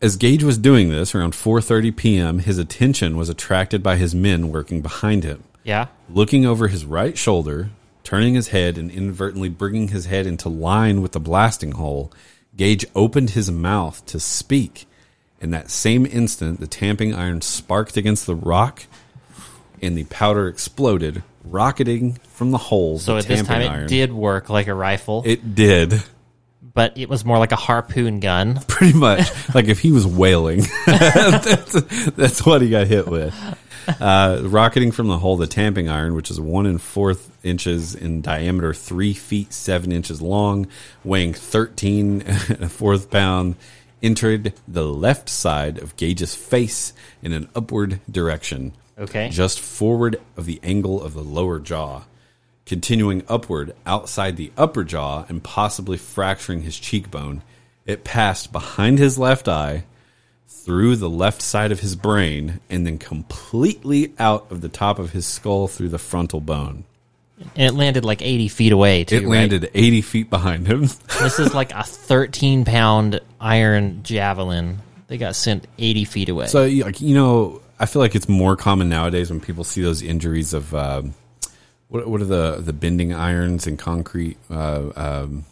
As 0.00 0.16
Gage 0.16 0.42
was 0.42 0.58
doing 0.58 0.88
this 0.88 1.14
around 1.14 1.32
4:30 1.32 1.96
p.m., 1.96 2.38
his 2.40 2.58
attention 2.58 3.16
was 3.16 3.28
attracted 3.28 3.82
by 3.84 3.96
his 3.96 4.14
men 4.14 4.48
working 4.50 4.80
behind 4.82 5.22
him. 5.22 5.44
yeah, 5.62 5.86
Looking 6.10 6.44
over 6.44 6.66
his 6.68 6.84
right 6.84 7.16
shoulder, 7.16 7.70
turning 8.02 8.34
his 8.34 8.48
head 8.48 8.76
and 8.78 8.90
inadvertently 8.90 9.48
bringing 9.48 9.88
his 9.88 10.06
head 10.06 10.26
into 10.26 10.48
line 10.48 11.02
with 11.02 11.12
the 11.12 11.20
blasting 11.20 11.72
hole, 11.72 12.12
Gage 12.56 12.84
opened 12.94 13.30
his 13.30 13.50
mouth 13.50 14.04
to 14.06 14.20
speak. 14.20 14.86
In 15.40 15.50
that 15.50 15.70
same 15.70 16.06
instant, 16.06 16.60
the 16.60 16.66
tamping 16.66 17.14
iron 17.14 17.40
sparked 17.40 17.96
against 17.96 18.26
the 18.26 18.34
rock 18.34 18.84
and 19.80 19.98
the 19.98 20.04
powder 20.04 20.48
exploded, 20.48 21.22
rocketing 21.44 22.14
from 22.28 22.52
the 22.52 22.58
hole. 22.58 22.98
So 22.98 23.14
the 23.14 23.18
at 23.18 23.26
this 23.26 23.42
time, 23.42 23.82
it 23.82 23.88
did 23.88 24.12
work 24.12 24.48
like 24.48 24.68
a 24.68 24.74
rifle, 24.74 25.22
It 25.26 25.54
did. 25.54 26.02
But 26.62 26.96
it 26.96 27.08
was 27.08 27.24
more 27.24 27.38
like 27.38 27.52
a 27.52 27.56
harpoon 27.56 28.20
gun. 28.20 28.60
Pretty 28.68 28.96
much. 28.96 29.30
like 29.54 29.66
if 29.66 29.80
he 29.80 29.92
was 29.92 30.06
whaling. 30.06 30.62
that's, 30.86 31.72
that's 32.12 32.46
what 32.46 32.62
he 32.62 32.70
got 32.70 32.86
hit 32.86 33.08
with. 33.08 33.34
Uh, 34.00 34.40
rocketing 34.44 34.92
from 34.92 35.08
the 35.08 35.18
hole, 35.18 35.36
the 35.36 35.46
tamping 35.46 35.88
iron, 35.88 36.14
which 36.14 36.30
is 36.30 36.40
one 36.40 36.66
and 36.66 36.80
fourth 36.80 37.36
inches 37.44 37.94
in 37.94 38.20
diameter, 38.20 38.72
three 38.72 39.12
feet 39.12 39.52
seven 39.52 39.90
inches 39.90 40.22
long, 40.22 40.68
weighing 41.02 41.34
13 41.34 42.22
and 42.22 42.62
a 42.62 42.68
fourth 42.68 43.10
pound, 43.10 43.56
entered 44.02 44.52
the 44.68 44.84
left 44.84 45.28
side 45.28 45.78
of 45.78 45.96
Gage's 45.96 46.34
face 46.34 46.92
in 47.22 47.32
an 47.32 47.48
upward 47.54 48.00
direction. 48.10 48.72
Okay. 48.98 49.30
just 49.30 49.58
forward 49.58 50.20
of 50.36 50.44
the 50.46 50.60
angle 50.62 51.02
of 51.02 51.14
the 51.14 51.22
lower 51.24 51.58
jaw, 51.58 52.02
continuing 52.66 53.22
upward 53.28 53.74
outside 53.86 54.36
the 54.36 54.52
upper 54.56 54.84
jaw 54.84 55.24
and 55.28 55.42
possibly 55.42 55.96
fracturing 55.96 56.62
his 56.62 56.78
cheekbone. 56.78 57.42
It 57.86 58.04
passed 58.04 58.52
behind 58.52 58.98
his 58.98 59.18
left 59.18 59.48
eye, 59.48 59.84
through 60.64 60.96
the 60.96 61.10
left 61.10 61.42
side 61.42 61.72
of 61.72 61.80
his 61.80 61.96
brain, 61.96 62.60
and 62.70 62.86
then 62.86 62.98
completely 62.98 64.12
out 64.18 64.50
of 64.50 64.60
the 64.60 64.68
top 64.68 64.98
of 64.98 65.10
his 65.10 65.26
skull 65.26 65.66
through 65.66 65.88
the 65.88 65.98
frontal 65.98 66.40
bone. 66.40 66.84
And 67.56 67.66
it 67.66 67.74
landed 67.74 68.04
like 68.04 68.22
80 68.22 68.48
feet 68.48 68.72
away, 68.72 69.04
too. 69.04 69.16
It 69.16 69.20
right? 69.22 69.28
landed 69.28 69.70
80 69.74 70.02
feet 70.02 70.30
behind 70.30 70.66
him. 70.68 70.82
This 71.20 71.38
is 71.38 71.54
like 71.54 71.72
a 71.72 71.82
13 71.82 72.64
pound 72.64 73.20
iron 73.40 74.02
javelin. 74.04 74.78
They 75.08 75.18
got 75.18 75.34
sent 75.34 75.66
80 75.78 76.04
feet 76.04 76.28
away. 76.28 76.46
So, 76.46 76.64
you- 76.64 76.84
like 76.84 77.00
you 77.00 77.14
know, 77.14 77.60
I 77.80 77.86
feel 77.86 78.00
like 78.00 78.14
it's 78.14 78.28
more 78.28 78.54
common 78.54 78.88
nowadays 78.88 79.30
when 79.30 79.40
people 79.40 79.64
see 79.64 79.82
those 79.82 80.02
injuries 80.02 80.54
of 80.54 80.72
um, 80.74 81.14
what 81.92 82.08
what 82.08 82.22
are 82.22 82.26
the 82.26 82.56
the 82.58 82.72
bending 82.72 83.12
irons 83.12 83.66
and 83.66 83.78
concrete 83.78 84.38
uh, 84.50 84.90
um, 84.96 85.44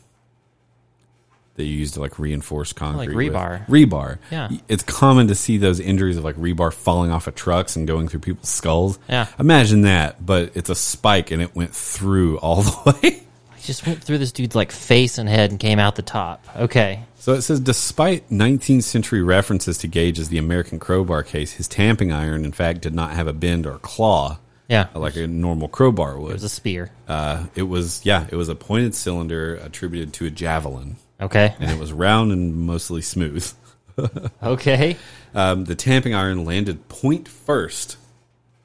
that 1.56 1.64
you 1.64 1.74
use 1.74 1.92
to 1.92 2.00
like 2.00 2.18
reinforce 2.18 2.72
concrete, 2.72 3.14
with? 3.14 3.34
rebar. 3.34 3.66
Rebar. 3.66 4.18
Yeah. 4.30 4.48
it's 4.66 4.82
common 4.82 5.28
to 5.28 5.34
see 5.34 5.58
those 5.58 5.80
injuries 5.80 6.16
of 6.16 6.24
like 6.24 6.36
rebar 6.36 6.72
falling 6.72 7.10
off 7.10 7.26
of 7.26 7.34
trucks 7.34 7.76
and 7.76 7.86
going 7.86 8.08
through 8.08 8.20
people's 8.20 8.48
skulls. 8.48 8.98
Yeah. 9.06 9.26
imagine 9.38 9.82
that, 9.82 10.24
but 10.24 10.52
it's 10.56 10.70
a 10.70 10.74
spike 10.74 11.30
and 11.30 11.42
it 11.42 11.54
went 11.54 11.74
through 11.74 12.38
all 12.38 12.62
the 12.62 12.98
way. 13.02 13.22
I 13.52 13.58
just 13.60 13.86
went 13.86 14.02
through 14.02 14.18
this 14.18 14.32
dude's 14.32 14.56
like 14.56 14.72
face 14.72 15.18
and 15.18 15.28
head 15.28 15.50
and 15.50 15.60
came 15.60 15.78
out 15.78 15.96
the 15.96 16.02
top. 16.02 16.42
Okay. 16.56 17.04
So 17.18 17.34
it 17.34 17.42
says, 17.42 17.60
despite 17.60 18.30
19th 18.30 18.84
century 18.84 19.22
references 19.22 19.76
to 19.78 19.86
Gage 19.86 20.18
as 20.18 20.30
the 20.30 20.38
American 20.38 20.78
crowbar 20.78 21.22
case, 21.22 21.52
his 21.52 21.68
tamping 21.68 22.10
iron, 22.10 22.46
in 22.46 22.52
fact, 22.52 22.80
did 22.80 22.94
not 22.94 23.10
have 23.10 23.26
a 23.26 23.34
bend 23.34 23.66
or 23.66 23.76
claw 23.78 24.38
Yeah. 24.70 24.86
like 24.94 25.16
a 25.16 25.26
normal 25.26 25.68
crowbar 25.68 26.18
would. 26.18 26.30
It 26.30 26.34
was 26.34 26.44
a 26.44 26.48
spear. 26.48 26.90
Uh, 27.08 27.46
it 27.54 27.64
was, 27.64 28.00
yeah, 28.04 28.26
it 28.30 28.36
was 28.36 28.48
a 28.48 28.54
pointed 28.54 28.94
cylinder 28.94 29.56
attributed 29.56 30.12
to 30.14 30.26
a 30.26 30.30
javelin, 30.30 30.96
Okay. 31.20 31.54
and 31.60 31.70
it 31.70 31.78
was 31.78 31.92
round 31.92 32.32
and 32.32 32.56
mostly 32.56 33.02
smooth. 33.02 33.52
Okay. 34.42 34.96
Um, 35.34 35.64
the 35.64 35.74
tamping 35.74 36.14
iron 36.14 36.46
landed 36.46 36.88
point 36.88 37.28
first, 37.28 37.98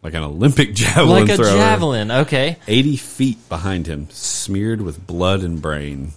like 0.01 0.13
an 0.13 0.23
Olympic 0.23 0.73
javelin 0.75 1.27
Like 1.27 1.29
a 1.29 1.35
thrower, 1.35 1.57
javelin. 1.57 2.09
Okay. 2.11 2.57
80 2.67 2.95
feet 2.95 3.49
behind 3.49 3.85
him, 3.85 4.07
smeared 4.11 4.79
with 4.81 5.05
blood 5.05 5.41
and 5.41 5.61
brain. 5.61 6.13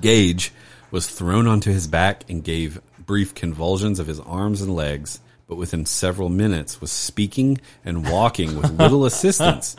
Gage 0.00 0.52
was 0.92 1.08
thrown 1.08 1.48
onto 1.48 1.72
his 1.72 1.88
back 1.88 2.22
and 2.28 2.44
gave 2.44 2.80
brief 3.04 3.34
convulsions 3.34 3.98
of 3.98 4.06
his 4.06 4.20
arms 4.20 4.62
and 4.62 4.74
legs, 4.76 5.18
but 5.46 5.56
within 5.56 5.84
several 5.84 6.28
minutes 6.28 6.80
was 6.80 6.90
speaking 6.90 7.60
and 7.84 8.08
walking 8.08 8.56
with 8.56 8.78
little 8.78 9.04
assistance 9.06 9.76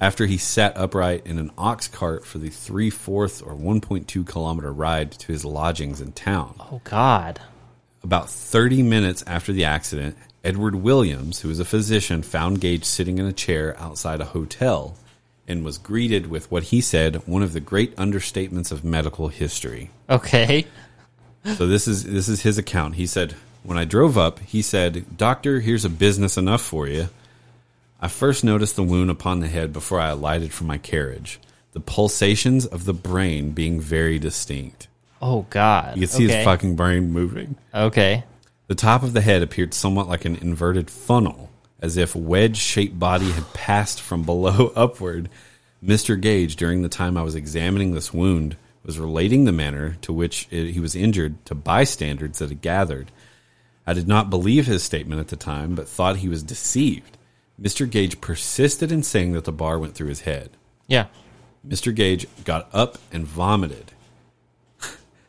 after 0.00 0.26
he 0.26 0.38
sat 0.38 0.76
upright 0.76 1.26
in 1.26 1.38
an 1.38 1.50
ox 1.58 1.88
cart 1.88 2.24
for 2.24 2.38
the 2.38 2.48
three 2.48 2.90
fourths 2.90 3.42
or 3.42 3.54
1.2 3.54 4.26
kilometer 4.26 4.72
ride 4.72 5.12
to 5.12 5.32
his 5.32 5.44
lodgings 5.44 6.00
in 6.00 6.12
town. 6.12 6.54
Oh, 6.60 6.80
God. 6.84 7.40
About 8.02 8.28
30 8.28 8.82
minutes 8.82 9.22
after 9.26 9.52
the 9.52 9.64
accident, 9.64 10.16
Edward 10.42 10.74
Williams, 10.74 11.40
who 11.40 11.48
was 11.48 11.60
a 11.60 11.64
physician, 11.64 12.22
found 12.22 12.60
Gage 12.60 12.84
sitting 12.84 13.18
in 13.18 13.26
a 13.26 13.32
chair 13.32 13.78
outside 13.78 14.20
a 14.20 14.26
hotel 14.26 14.96
and 15.46 15.64
was 15.64 15.78
greeted 15.78 16.28
with 16.28 16.50
what 16.50 16.64
he 16.64 16.80
said 16.80 17.16
one 17.26 17.42
of 17.42 17.52
the 17.52 17.60
great 17.60 17.94
understatements 17.96 18.72
of 18.72 18.84
medical 18.84 19.28
history. 19.28 19.90
Okay. 20.08 20.66
So 21.56 21.66
this 21.66 21.88
is 21.88 22.04
this 22.04 22.28
is 22.28 22.42
his 22.42 22.56
account. 22.56 22.94
He 22.94 23.06
said, 23.06 23.34
"When 23.62 23.78
I 23.78 23.84
drove 23.84 24.18
up, 24.18 24.40
he 24.40 24.62
said, 24.62 25.16
"Doctor, 25.16 25.60
here's 25.60 25.84
a 25.84 25.90
business 25.90 26.36
enough 26.36 26.62
for 26.62 26.88
you." 26.88 27.08
I 28.00 28.08
first 28.08 28.42
noticed 28.42 28.74
the 28.74 28.82
wound 28.82 29.10
upon 29.10 29.38
the 29.38 29.48
head 29.48 29.72
before 29.72 30.00
I 30.00 30.08
alighted 30.08 30.52
from 30.52 30.66
my 30.66 30.76
carriage, 30.76 31.38
the 31.72 31.78
pulsations 31.78 32.66
of 32.66 32.84
the 32.84 32.92
brain 32.92 33.52
being 33.52 33.80
very 33.80 34.18
distinct. 34.18 34.88
Oh, 35.20 35.46
God. 35.50 35.94
You 35.94 36.02
could 36.02 36.10
see 36.10 36.24
okay. 36.24 36.38
his 36.38 36.44
fucking 36.44 36.74
brain 36.74 37.12
moving. 37.12 37.54
Okay. 37.72 38.24
The 38.66 38.74
top 38.74 39.04
of 39.04 39.12
the 39.12 39.20
head 39.20 39.40
appeared 39.40 39.72
somewhat 39.72 40.08
like 40.08 40.24
an 40.24 40.34
inverted 40.34 40.90
funnel, 40.90 41.48
as 41.80 41.96
if 41.96 42.16
wedge 42.16 42.56
shaped 42.56 42.98
body 42.98 43.30
had 43.30 43.54
passed 43.54 44.00
from 44.00 44.24
below 44.24 44.72
upward. 44.76 45.28
Mr. 45.84 46.20
Gage, 46.20 46.56
during 46.56 46.82
the 46.82 46.88
time 46.88 47.16
I 47.16 47.22
was 47.22 47.36
examining 47.36 47.94
this 47.94 48.12
wound, 48.12 48.56
was 48.84 48.98
relating 48.98 49.44
the 49.44 49.52
manner 49.52 49.96
to 50.02 50.12
which 50.12 50.48
it, 50.50 50.72
he 50.72 50.80
was 50.80 50.96
injured 50.96 51.44
to 51.46 51.54
bystanders 51.54 52.38
that 52.38 52.48
had 52.48 52.62
gathered. 52.62 53.12
I 53.86 53.92
did 53.92 54.06
not 54.08 54.30
believe 54.30 54.66
his 54.66 54.82
statement 54.82 55.20
at 55.20 55.28
the 55.28 55.36
time, 55.36 55.74
but 55.74 55.88
thought 55.88 56.18
he 56.18 56.28
was 56.28 56.42
deceived. 56.42 57.18
Mr. 57.60 57.88
Gage 57.88 58.20
persisted 58.20 58.90
in 58.92 59.02
saying 59.02 59.32
that 59.32 59.44
the 59.44 59.52
bar 59.52 59.78
went 59.78 59.94
through 59.94 60.08
his 60.08 60.22
head. 60.22 60.50
Yeah. 60.86 61.06
Mr. 61.66 61.94
Gage 61.94 62.26
got 62.44 62.68
up 62.72 62.98
and 63.12 63.26
vomited. 63.26 63.92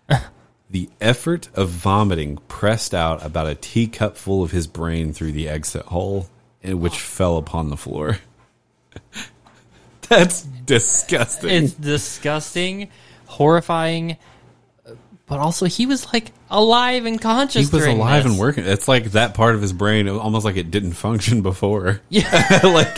the 0.69 0.89
effort 0.99 1.49
of 1.53 1.69
vomiting 1.69 2.37
pressed 2.47 2.93
out 2.93 3.23
about 3.25 3.47
a 3.47 3.55
teacup 3.55 4.17
full 4.17 4.43
of 4.43 4.51
his 4.51 4.67
brain 4.67 5.13
through 5.13 5.31
the 5.31 5.47
exit 5.47 5.85
hole, 5.85 6.27
and 6.61 6.79
which 6.79 6.99
fell 6.99 7.37
upon 7.37 7.69
the 7.69 7.77
floor. 7.77 8.19
That's 10.09 10.43
disgusting. 10.43 11.49
It's 11.49 11.73
disgusting, 11.73 12.89
horrifying, 13.25 14.17
but 15.25 15.39
also 15.39 15.65
he 15.65 15.85
was 15.85 16.11
like 16.13 16.31
alive 16.49 17.05
and 17.05 17.19
conscious. 17.21 17.69
he 17.69 17.75
was 17.75 17.85
alive 17.85 18.23
this. 18.23 18.31
and 18.33 18.39
working. 18.39 18.65
It's 18.65 18.87
like 18.87 19.11
that 19.11 19.33
part 19.33 19.55
of 19.55 19.61
his 19.61 19.73
brain, 19.73 20.07
it 20.07 20.11
was 20.11 20.19
almost 20.21 20.45
like 20.45 20.57
it 20.57 20.69
didn't 20.71 20.93
function 20.93 21.41
before. 21.43 22.01
Yeah. 22.09 22.59
like 22.63 22.97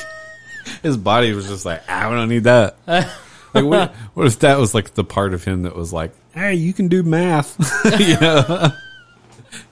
his 0.81 0.97
body 0.97 1.31
was 1.33 1.47
just 1.47 1.65
like, 1.65 1.81
"Ah, 1.87 2.07
I 2.09 2.13
don't 2.15 2.29
need 2.29 2.45
that. 2.45 2.75
like, 2.87 3.63
what, 3.65 3.93
what 4.13 4.25
if 4.27 4.39
that 4.39 4.57
was 4.57 4.73
like 4.73 4.93
the 4.95 5.03
part 5.03 5.33
of 5.33 5.43
him 5.43 5.63
that 5.63 5.75
was 5.75 5.93
like, 5.93 6.11
hey, 6.33 6.55
you 6.55 6.73
can 6.73 6.87
do 6.87 7.03
math, 7.03 7.55
you 7.99 8.19
know? 8.19 8.71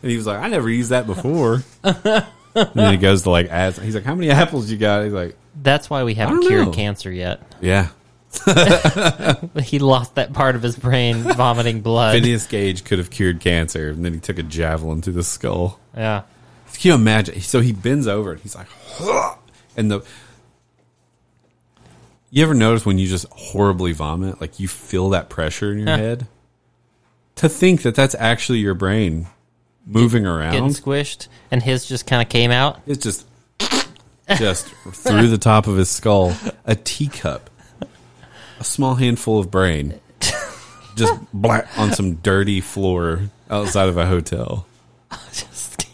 And 0.02 0.12
he 0.12 0.16
was 0.16 0.26
like, 0.28 0.40
I 0.40 0.48
never 0.48 0.70
used 0.70 0.92
that 0.92 1.06
before. 1.08 1.62
and 1.84 2.26
then 2.74 2.92
he 2.94 2.98
goes 2.98 3.24
to 3.24 3.30
like 3.32 3.50
ask, 3.50 3.82
he's 3.82 3.96
like, 3.96 4.06
how 4.06 4.16
many 4.16 4.30
apples 4.32 4.70
you 4.72 4.78
got? 4.78 5.04
He's 5.04 5.12
like, 5.12 5.36
That's 5.62 5.90
why 5.90 6.04
we 6.04 6.14
haven't 6.14 6.42
cured 6.48 6.68
know. 6.68 6.72
cancer 6.74 7.12
yet. 7.12 7.42
yeah. 7.60 7.90
He 9.64 9.80
lost 9.80 10.16
that 10.16 10.34
part 10.34 10.56
of 10.56 10.62
his 10.62 10.76
brain, 10.76 11.18
vomiting 11.24 11.82
blood. 11.82 12.14
Phineas 12.16 12.48
Gage 12.48 12.84
could 12.84 12.98
have 13.00 13.10
cured 13.10 13.40
cancer, 13.40 13.90
and 13.90 14.04
then 14.04 14.14
he 14.14 14.20
took 14.20 14.38
a 14.40 14.44
javelin 14.44 15.02
through 15.02 15.14
the 15.14 15.24
skull. 15.24 15.80
Yeah. 15.96 16.24
Can 16.74 16.90
you 16.90 16.96
imagine? 16.96 17.40
So 17.42 17.62
he 17.62 17.72
bends 17.72 18.08
over 18.08 18.32
and 18.34 18.42
he's 18.42 18.56
like, 18.56 18.68
and 19.78 19.92
the. 19.92 20.02
You 22.32 22.42
ever 22.44 22.56
notice 22.56 22.84
when 22.86 22.98
you 22.98 23.08
just 23.08 23.28
horribly 23.32 23.92
vomit, 23.92 24.42
like 24.42 24.60
you 24.60 24.68
feel 24.68 25.10
that 25.10 25.30
pressure 25.30 25.72
in 25.72 25.80
your 25.80 25.88
Yeah. 25.90 25.98
head? 25.98 26.28
To 27.38 27.50
think 27.50 27.84
that 27.84 27.94
that's 27.96 28.16
actually 28.16 28.60
your 28.60 28.74
brain 28.74 29.28
moving 29.86 30.24
Getting 30.24 30.38
around, 30.38 30.70
squished, 30.72 31.28
and 31.52 31.62
his 31.62 31.86
just 31.86 32.08
kind 32.08 32.22
of 32.24 32.30
came 32.30 32.50
out. 32.52 32.80
it's 32.88 33.04
just, 33.04 33.26
just 34.38 34.68
through 34.68 35.28
the 35.28 35.38
top 35.38 35.68
of 35.68 35.76
his 35.78 35.90
skull, 35.90 36.34
a 36.66 36.76
teacup, 36.76 37.50
a 38.64 38.66
small 38.66 38.96
handful 38.96 39.40
of 39.40 39.52
brain, 39.52 40.00
just 40.96 41.14
black 41.34 41.68
on 41.78 41.92
some 41.92 42.16
dirty 42.16 42.62
floor 42.62 43.30
outside 43.50 43.90
of 43.90 43.98
a 43.98 44.06
hotel. 44.06 44.66
Just- 45.34 45.86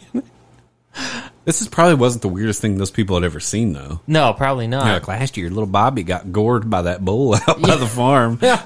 This 1.45 1.61
is 1.61 1.67
probably 1.67 1.95
wasn't 1.95 2.21
the 2.21 2.27
weirdest 2.29 2.61
thing 2.61 2.77
those 2.77 2.91
people 2.91 3.15
had 3.15 3.23
ever 3.23 3.39
seen, 3.39 3.73
though. 3.73 4.01
no, 4.05 4.33
probably 4.33 4.67
not. 4.67 4.85
Yeah, 4.85 4.93
like 4.93 5.07
last 5.07 5.35
year, 5.35 5.49
little 5.49 5.65
Bobby 5.65 6.03
got 6.03 6.31
gored 6.31 6.69
by 6.69 6.83
that 6.83 7.03
bull 7.03 7.33
out 7.47 7.59
by 7.59 7.75
the 7.75 7.87
farm. 7.87 8.37
Yeah. 8.39 8.61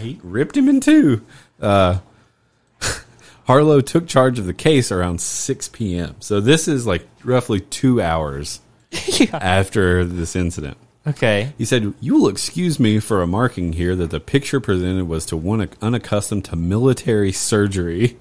He 0.00 0.18
ripped 0.22 0.56
him 0.56 0.68
in 0.70 0.80
two. 0.80 1.22
Uh, 1.60 1.98
Harlow 3.46 3.80
took 3.82 4.06
charge 4.06 4.38
of 4.38 4.46
the 4.46 4.54
case 4.54 4.90
around 4.92 5.20
6 5.20 5.68
p.m. 5.68 6.16
So 6.20 6.40
this 6.40 6.68
is 6.68 6.86
like 6.86 7.06
roughly 7.24 7.60
two 7.60 8.00
hours 8.00 8.60
Yeah. 8.92 9.36
after 9.36 10.04
this 10.04 10.36
incident. 10.36 10.78
Okay. 11.06 11.52
He 11.58 11.64
said, 11.64 11.94
You 12.00 12.14
will 12.14 12.28
excuse 12.28 12.78
me 12.78 13.00
for 13.00 13.18
remarking 13.18 13.72
here 13.72 13.96
that 13.96 14.10
the 14.10 14.20
picture 14.20 14.60
presented 14.60 15.08
was 15.08 15.26
to 15.26 15.36
one 15.36 15.68
unaccustomed 15.80 16.44
to 16.46 16.56
military 16.56 17.32
surgery 17.32 18.16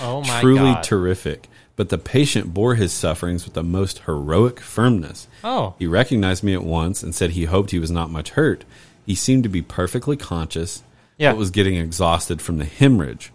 Oh 0.00 0.22
my 0.22 0.40
truly 0.40 0.72
god. 0.72 0.82
terrific. 0.84 1.48
But 1.74 1.88
the 1.90 1.98
patient 1.98 2.54
bore 2.54 2.76
his 2.76 2.92
sufferings 2.92 3.44
with 3.44 3.54
the 3.54 3.62
most 3.62 3.98
heroic 4.06 4.60
firmness. 4.60 5.26
oh. 5.44 5.74
He 5.78 5.86
recognized 5.86 6.42
me 6.42 6.54
at 6.54 6.62
once 6.64 7.02
and 7.02 7.14
said 7.14 7.30
he 7.32 7.44
hoped 7.44 7.70
he 7.72 7.78
was 7.78 7.90
not 7.90 8.10
much 8.10 8.30
hurt. 8.30 8.64
He 9.04 9.14
seemed 9.14 9.42
to 9.42 9.48
be 9.50 9.60
perfectly 9.62 10.16
conscious, 10.16 10.82
Yeah. 11.18 11.32
but 11.32 11.38
was 11.38 11.50
getting 11.50 11.76
exhausted 11.76 12.40
from 12.40 12.56
the 12.58 12.64
hemorrhage. 12.64 13.30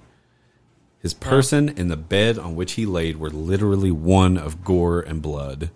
His 1.02 1.14
person 1.14 1.70
and 1.78 1.92
the 1.92 1.98
bed 1.98 2.40
on 2.40 2.56
which 2.56 2.74
he 2.74 2.86
laid 2.86 3.18
were 3.18 3.30
literally 3.30 3.92
one 3.92 4.38
of 4.38 4.64
gore 4.64 5.02
and 5.02 5.22
blood. 5.22 5.70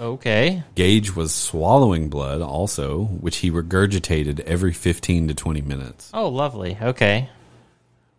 Okay. 0.00 0.62
Gage 0.74 1.14
was 1.14 1.34
swallowing 1.34 2.08
blood 2.08 2.40
also, 2.40 3.04
which 3.04 3.38
he 3.38 3.50
regurgitated 3.50 4.40
every 4.40 4.72
15 4.72 5.28
to 5.28 5.34
20 5.34 5.60
minutes. 5.60 6.10
Oh, 6.14 6.28
lovely. 6.28 6.78
Okay. 6.80 7.28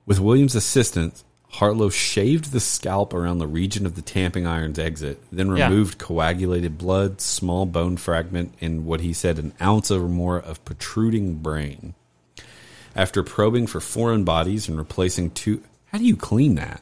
With 0.05 0.19
William's 0.19 0.53
assistance, 0.55 1.23
Harlow 1.49 1.89
shaved 1.89 2.51
the 2.51 2.59
scalp 2.59 3.13
around 3.13 3.39
the 3.39 3.47
region 3.47 3.85
of 3.85 3.95
the 3.95 4.01
tamping 4.01 4.45
iron's 4.47 4.79
exit, 4.79 5.21
then 5.31 5.55
Yeah. 5.55 5.67
removed 5.69 5.97
coagulated 5.97 6.77
blood, 6.77 7.19
small 7.19 7.65
bone 7.65 7.97
fragment, 7.97 8.53
and 8.61 8.85
what 8.85 9.01
he 9.01 9.11
said 9.11 9.37
an 9.39 9.53
ounce 9.61 9.89
or 9.91 10.07
more 10.07 10.37
of 10.39 10.63
protruding 10.65 11.35
brain. 11.35 11.93
After 12.95 13.23
probing 13.23 13.67
for 13.67 13.79
foreign 13.79 14.23
bodies 14.23 14.67
and 14.69 14.77
replacing 14.77 15.31
two, 15.31 15.61
how 15.87 15.97
do 15.97 16.05
you 16.05 16.15
clean 16.15 16.55
that? 16.55 16.81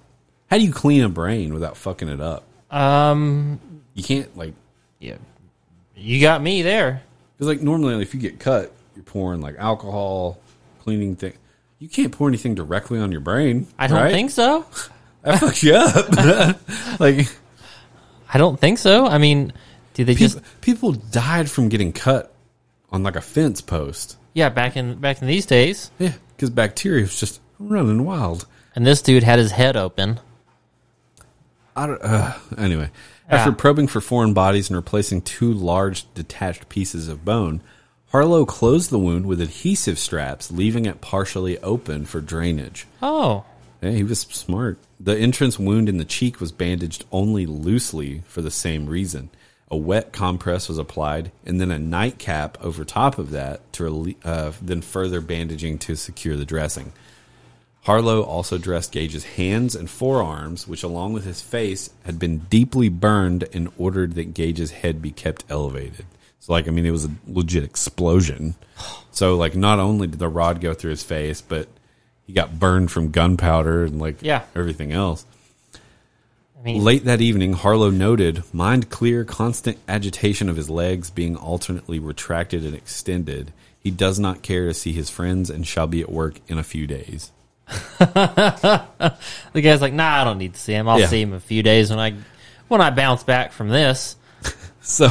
How 0.50 0.58
do 0.58 0.64
you 0.64 0.72
clean 0.74 1.04
a 1.04 1.10
brain 1.10 1.54
without 1.54 1.78
fucking 1.78 2.10
it 2.10 2.20
up? 2.20 2.44
Um, 2.70 3.60
You 3.96 4.04
can't 4.04 4.36
like 4.38 4.54
yeah, 5.00 5.18
you 5.96 6.22
got 6.22 6.42
me 6.42 6.62
there. 6.62 7.04
because 7.36 7.48
like 7.48 7.62
normally 7.62 8.02
if 8.02 8.14
you 8.14 8.20
get 8.20 8.40
cut, 8.40 8.74
you're 8.96 9.04
pouring 9.04 9.42
like 9.42 9.56
alcohol, 9.58 10.40
cleaning 10.80 11.16
thing. 11.16 11.34
You 11.80 11.88
can't 11.88 12.12
pour 12.12 12.28
anything 12.28 12.56
directly 12.56 13.00
on 13.00 13.12
your 13.12 13.22
brain. 13.22 13.68
I 13.78 13.88
don't 13.88 13.98
right? 13.98 14.12
think 14.12 14.32
so. 14.32 14.66
that 15.24 15.40
fucks 15.40 15.64
you 15.64 15.74
up. 15.74 17.00
like 17.00 17.28
I 18.34 18.38
don't 18.38 18.60
think 18.60 18.78
so. 18.78 19.08
I 19.08 19.18
mean, 19.18 19.54
do 19.94 20.04
they 20.04 20.16
people, 20.16 20.40
just 20.42 20.62
people 20.62 20.92
died 20.92 21.50
from 21.50 21.70
getting 21.70 21.94
cut 21.94 22.34
on 22.92 23.04
like 23.04 23.16
a 23.16 23.22
fence 23.22 23.62
post. 23.62 24.18
yeah 24.34 24.50
back 24.50 24.76
in 24.76 24.96
back 24.96 25.22
in 25.22 25.28
these 25.28 25.46
days? 25.46 25.92
Yeah, 26.00 26.14
because 26.36 26.50
bacteria 26.50 27.02
was 27.02 27.20
just 27.20 27.42
running 27.60 28.04
wild. 28.04 28.46
And 28.76 28.86
this 28.86 29.02
dude 29.02 29.24
had 29.24 29.40
his 29.40 29.52
head 29.52 29.76
open. 29.76 30.20
I 31.76 31.88
don't, 31.88 32.02
uh, 32.02 32.34
anyway, 32.58 32.90
after 33.30 33.52
probing 33.52 33.88
for 33.88 34.02
foreign 34.02 34.34
bodies 34.34 34.70
and 34.70 34.78
replacing 34.78 35.22
two 35.22 35.54
large 35.54 36.12
detached 36.14 36.70
pieces 36.70 37.08
of 37.08 37.24
bone, 37.26 37.62
Harlow 38.12 38.46
closed 38.46 38.90
the 38.90 39.00
wound 39.00 39.28
with 39.28 39.40
adhesive 39.40 40.00
straps, 40.00 40.52
leaving 40.52 40.86
it 40.86 41.00
partially 41.00 41.60
open 41.60 42.06
for 42.06 42.22
drainage. 42.22 42.88
Oh, 43.02 43.46
Yeah, 43.82 43.92
he 43.92 44.04
was 44.04 44.22
smart. 44.22 44.80
The 45.00 45.18
entrance 45.18 45.60
wound 45.60 45.88
in 45.88 45.98
the 45.98 46.06
cheek 46.06 46.42
was 46.42 46.52
bandaged 46.52 47.06
only 47.12 47.46
loosely 47.46 48.24
for 48.28 48.42
the 48.42 48.52
same 48.52 48.88
reason. 48.88 49.30
A 49.72 49.78
wet 49.78 50.12
compress 50.12 50.68
was 50.68 50.80
applied, 50.80 51.32
and 51.46 51.62
then 51.62 51.70
a 51.70 51.78
nightcap 51.78 52.58
over 52.62 52.84
top 52.84 53.20
of 53.20 53.30
that 53.32 53.72
to 53.74 54.16
uh, 54.24 54.52
then 54.62 54.82
further 54.82 55.22
bandaging 55.22 55.78
to 55.80 55.96
secure 55.96 56.36
the 56.36 56.46
dressing. 56.46 56.92
Harlow 57.84 58.22
also 58.24 58.58
dressed 58.58 58.92
Gage's 58.92 59.24
hands 59.24 59.74
and 59.76 59.90
forearms, 59.90 60.68
which, 60.68 60.84
along 60.84 61.14
with 61.14 61.24
his 61.26 61.42
face, 61.42 61.90
had 62.06 62.20
been 62.20 62.40
deeply 62.50 62.90
burned 62.90 63.46
and 63.54 63.72
ordered 63.78 64.16
that 64.16 64.34
Gage's 64.34 64.72
head 64.72 65.02
be 65.02 65.12
kept 65.12 65.46
elevated. 65.50 66.06
So, 66.40 66.54
like, 66.54 66.68
I 66.68 66.72
mean, 66.72 66.86
it 66.86 66.92
was 66.92 67.06
a 67.06 67.12
legit 67.28 67.64
explosion. 67.64 68.56
So, 69.12 69.36
like, 69.38 69.56
not 69.56 69.80
only 69.80 70.08
did 70.08 70.20
the 70.20 70.28
rod 70.28 70.62
go 70.62 70.74
through 70.74 70.92
his 70.92 71.04
face, 71.04 71.42
but 71.42 71.68
he 72.28 72.34
got 72.34 72.60
burned 72.60 72.92
from 72.92 73.12
gunpowder 73.12 73.86
and, 73.86 74.00
like, 74.00 74.18
Yeah. 74.22 74.44
everything 74.56 74.92
else. 74.92 75.26
I 76.60 76.64
mean, 76.64 76.84
Late 76.84 77.06
that 77.06 77.22
evening, 77.22 77.54
Harlow 77.54 77.90
noted 77.90 78.44
mind 78.54 78.90
clear, 78.90 79.24
constant 79.24 79.78
agitation 79.88 80.50
of 80.50 80.58
his 80.58 80.70
legs 80.70 81.10
being 81.10 81.38
alternately 81.38 82.00
retracted 82.00 82.66
and 82.66 82.76
extended. 82.76 83.54
He 83.80 83.92
does 83.92 84.20
not 84.20 84.42
care 84.42 84.66
to 84.68 84.74
see 84.74 84.92
his 84.92 85.10
friends 85.10 85.50
and 85.50 85.66
shall 85.66 85.88
be 85.88 86.02
at 86.02 86.12
work 86.12 86.42
in 86.50 86.58
a 86.58 86.64
few 86.64 86.86
days. 86.86 87.32
the 88.00 89.62
guy's 89.62 89.82
like, 89.82 89.94
"Nah, 89.94 90.22
I 90.22 90.24
don't 90.24 90.38
need 90.38 90.54
to 90.54 90.60
see 90.60 90.74
him. 90.74 90.88
I'll 90.90 91.00
Yeah. 91.00 91.08
see 91.08 91.22
him 91.22 91.30
in 91.30 91.36
a 91.36 91.40
few 91.42 91.64
days 91.64 91.90
when 91.90 92.00
I 92.00 92.14
when 92.68 92.82
I 92.82 92.90
bounce 92.90 93.24
back 93.24 93.52
from 93.52 93.70
this." 93.70 94.16
So, 94.82 95.08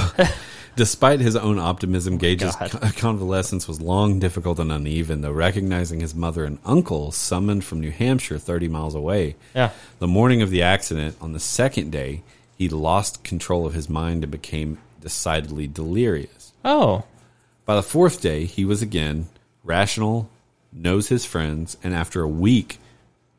despite 0.75 1.21
his 1.21 1.37
own 1.37 1.61
optimism, 1.61 2.19
Gage's 2.19 2.57
God. 2.57 2.71
convalescence 2.97 3.69
was 3.69 3.81
long, 3.81 4.19
difficult, 4.19 4.59
and 4.59 4.73
uneven, 4.73 5.21
though 5.21 5.31
recognizing 5.31 6.01
his 6.01 6.17
mother 6.17 6.45
and 6.45 6.59
uncle 6.65 7.13
summoned 7.13 7.63
from 7.65 7.79
New 7.79 7.93
Hampshire 7.93 8.39
30 8.39 8.67
miles 8.67 8.97
away. 8.97 9.37
Yeah. 9.55 9.71
The 10.01 10.09
morning 10.09 10.43
of 10.43 10.51
the 10.51 10.63
accident, 10.63 11.17
on 11.21 11.33
the 11.33 11.39
second 11.39 11.93
day, 11.93 12.23
he 12.57 12.69
lost 12.69 13.23
control 13.23 13.67
of 13.67 13.75
his 13.75 13.89
mind 13.89 14.25
and 14.25 14.33
became 14.33 14.79
decidedly 15.01 15.69
delirious. 15.69 16.53
Oh, 16.65 17.05
By 17.65 17.77
the 17.77 17.83
fourth 17.85 18.21
day, 18.21 18.47
he 18.47 18.65
was 18.65 18.83
again 18.83 19.29
rational, 19.63 20.29
knows 20.79 21.09
his 21.09 21.25
friends, 21.25 21.77
and 21.83 21.93
after 21.95 22.23
a 22.23 22.29
week, 22.29 22.79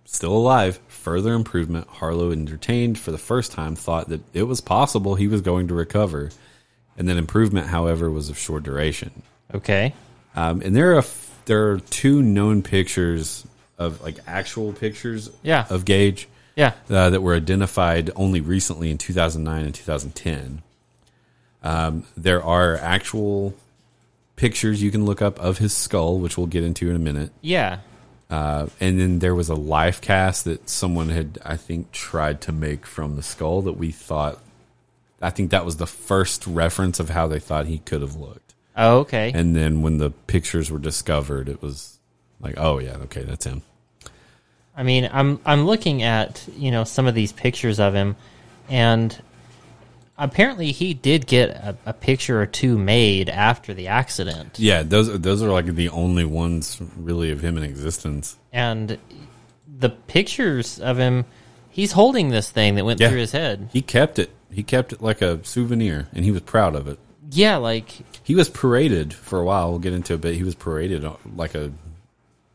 still 0.05 0.33
alive, 0.35 0.79
further 0.87 1.33
improvement, 1.33 1.87
Harlow 1.87 2.31
entertained 2.31 2.97
for 2.99 3.11
the 3.11 3.17
first 3.17 3.51
time 3.51 3.75
thought 3.75 4.09
that 4.09 4.21
it 4.33 4.43
was 4.43 4.59
possible 4.61 5.15
he 5.15 5.27
was 5.27 5.41
going 5.41 5.67
to 5.69 5.73
recover. 5.73 6.31
And 6.97 7.07
then 7.07 7.17
improvement, 7.17 7.67
however, 7.67 8.09
was 8.11 8.29
of 8.29 8.37
short 8.37 8.63
duration. 8.63 9.21
okay. 9.53 9.93
Um, 10.35 10.61
and 10.61 10.75
there 10.75 10.95
are 10.97 11.03
there 11.45 11.71
are 11.71 11.79
two 11.79 12.21
known 12.21 12.61
pictures 12.61 13.45
of 13.79 13.99
like 14.01 14.17
actual 14.27 14.73
pictures 14.73 15.29
Yeah. 15.41 15.65
of 15.69 15.83
Gage 15.85 16.27
Yeah. 16.55 16.73
uh, 16.89 17.09
that 17.09 17.21
were 17.23 17.33
identified 17.35 18.11
only 18.15 18.39
recently 18.41 18.91
in 18.91 18.97
2009 18.99 19.65
and 19.65 19.73
2010. 19.73 20.61
Um, 21.63 22.03
there 22.15 22.43
are 22.43 22.77
actual 22.77 23.55
pictures 24.39 24.81
you 24.81 24.89
can 24.89 25.05
look 25.05 25.21
up 25.21 25.37
of 25.39 25.57
his 25.57 25.75
skull, 25.75 26.17
which 26.17 26.37
we'll 26.37 26.47
get 26.47 26.63
into 26.63 26.89
in 26.89 26.95
a 26.95 26.99
minute. 26.99 27.31
Yeah. 27.41 27.79
Uh, 28.29 28.67
and 28.79 28.97
then 28.97 29.19
there 29.19 29.35
was 29.35 29.49
a 29.49 29.55
life 29.55 29.99
cast 29.99 30.45
that 30.45 30.69
someone 30.69 31.09
had, 31.09 31.37
I 31.43 31.57
think, 31.57 31.91
tried 31.91 32.39
to 32.41 32.53
make 32.53 32.85
from 32.85 33.17
the 33.17 33.21
skull 33.21 33.61
that 33.63 33.73
we 33.73 33.91
thought. 33.91 34.39
I 35.21 35.29
think 35.29 35.51
that 35.51 35.65
was 35.65 35.75
the 35.75 35.85
first 35.85 36.47
reference 36.47 37.01
of 37.01 37.09
how 37.09 37.27
they 37.27 37.39
thought 37.39 37.65
he 37.65 37.79
could 37.79 38.01
have 38.01 38.15
looked. 38.15 38.53
Oh, 38.77 38.99
okay. 38.99 39.33
And 39.35 39.57
then 39.57 39.81
when 39.81 39.97
the 39.97 40.11
pictures 40.11 40.71
were 40.71 40.79
discovered, 40.79 41.49
it 41.49 41.61
was 41.61 41.99
like, 42.39 42.55
oh 42.57 42.79
yeah, 42.79 42.95
okay, 43.03 43.23
that's 43.23 43.45
him. 43.45 43.63
I 44.77 44.83
mean, 44.83 45.09
I'm 45.11 45.41
I'm 45.45 45.65
looking 45.65 46.03
at 46.03 46.47
you 46.55 46.71
know 46.71 46.85
some 46.85 47.07
of 47.07 47.13
these 47.13 47.33
pictures 47.33 47.81
of 47.81 47.93
him, 47.93 48.15
and 48.69 49.21
apparently 50.19 50.71
he 50.71 50.93
did 50.93 51.25
get 51.25 51.49
a, 51.49 51.77
a 51.85 51.93
picture 51.93 52.39
or 52.41 52.45
two 52.45 52.77
made 52.77 53.29
after 53.29 53.73
the 53.73 53.87
accident, 53.87 54.57
Yeah, 54.59 54.83
those 54.83 55.19
those 55.19 55.41
are 55.41 55.49
like 55.49 55.65
the 55.67 55.89
only 55.89 56.25
ones 56.25 56.79
really 56.97 57.31
of 57.31 57.41
him 57.41 57.57
in 57.57 57.63
existence. 57.63 58.37
and 58.53 58.97
the 59.79 59.89
pictures 59.89 60.79
of 60.79 60.97
him, 60.97 61.23
he's 61.69 61.93
holding 61.93 62.29
this 62.29 62.49
thing 62.51 62.75
that 62.75 62.83
went 62.85 62.99
Yeah. 62.99 63.09
through 63.09 63.19
his 63.19 63.31
head. 63.31 63.69
He 63.71 63.81
kept 63.81 64.19
it. 64.19 64.29
He 64.51 64.63
kept 64.63 64.91
it 64.93 65.01
like 65.01 65.21
a 65.21 65.43
souvenir, 65.45 66.07
and 66.13 66.25
he 66.25 66.31
was 66.31 66.41
proud 66.41 66.75
of 66.75 66.87
it. 66.87 66.99
Yeah, 67.31 67.57
like 67.57 67.89
He 68.23 68.35
was 68.35 68.49
paraded 68.49 69.13
for 69.13 69.39
a 69.39 69.43
while. 69.45 69.69
We'll 69.69 69.79
get 69.79 69.93
into 69.93 70.15
it, 70.15 70.21
but 70.21 70.33
he 70.33 70.43
was 70.43 70.55
paraded 70.55 71.05
uh, 71.05 71.13
like 71.35 71.55
a 71.55 71.71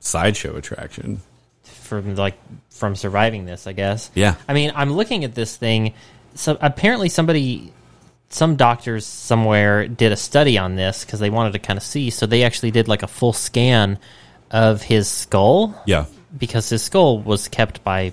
sideshow 0.00 0.56
attraction. 0.56 1.20
from 1.62 2.14
like 2.16 2.36
from 2.70 2.96
surviving 2.96 3.44
this, 3.46 3.66
I 3.66 3.72
guess. 3.72 4.10
Yeah. 4.14 4.34
I 4.48 4.52
mean, 4.52 4.72
I'm 4.74 4.92
looking 4.92 5.24
at 5.24 5.34
this 5.34 5.56
thing. 5.56 5.94
So 6.34 6.56
apparently, 6.60 7.08
somebody, 7.08 7.72
some 8.28 8.56
doctors 8.56 9.06
somewhere 9.06 9.86
did 9.88 10.12
a 10.12 10.16
study 10.16 10.58
on 10.58 10.74
this 10.76 11.04
because 11.04 11.20
they 11.20 11.30
wanted 11.30 11.52
to 11.54 11.58
kind 11.58 11.76
of 11.76 11.82
see. 11.82 12.10
So 12.10 12.26
they 12.26 12.42
actually 12.42 12.70
did 12.72 12.88
like 12.88 13.02
a 13.02 13.06
full 13.06 13.32
scan 13.32 13.98
of 14.50 14.82
his 14.82 15.08
skull 15.08 15.80
Yeah, 15.86 16.06
because 16.36 16.68
his 16.68 16.82
skull 16.82 17.18
was 17.18 17.48
kept 17.48 17.82
by, 17.84 18.12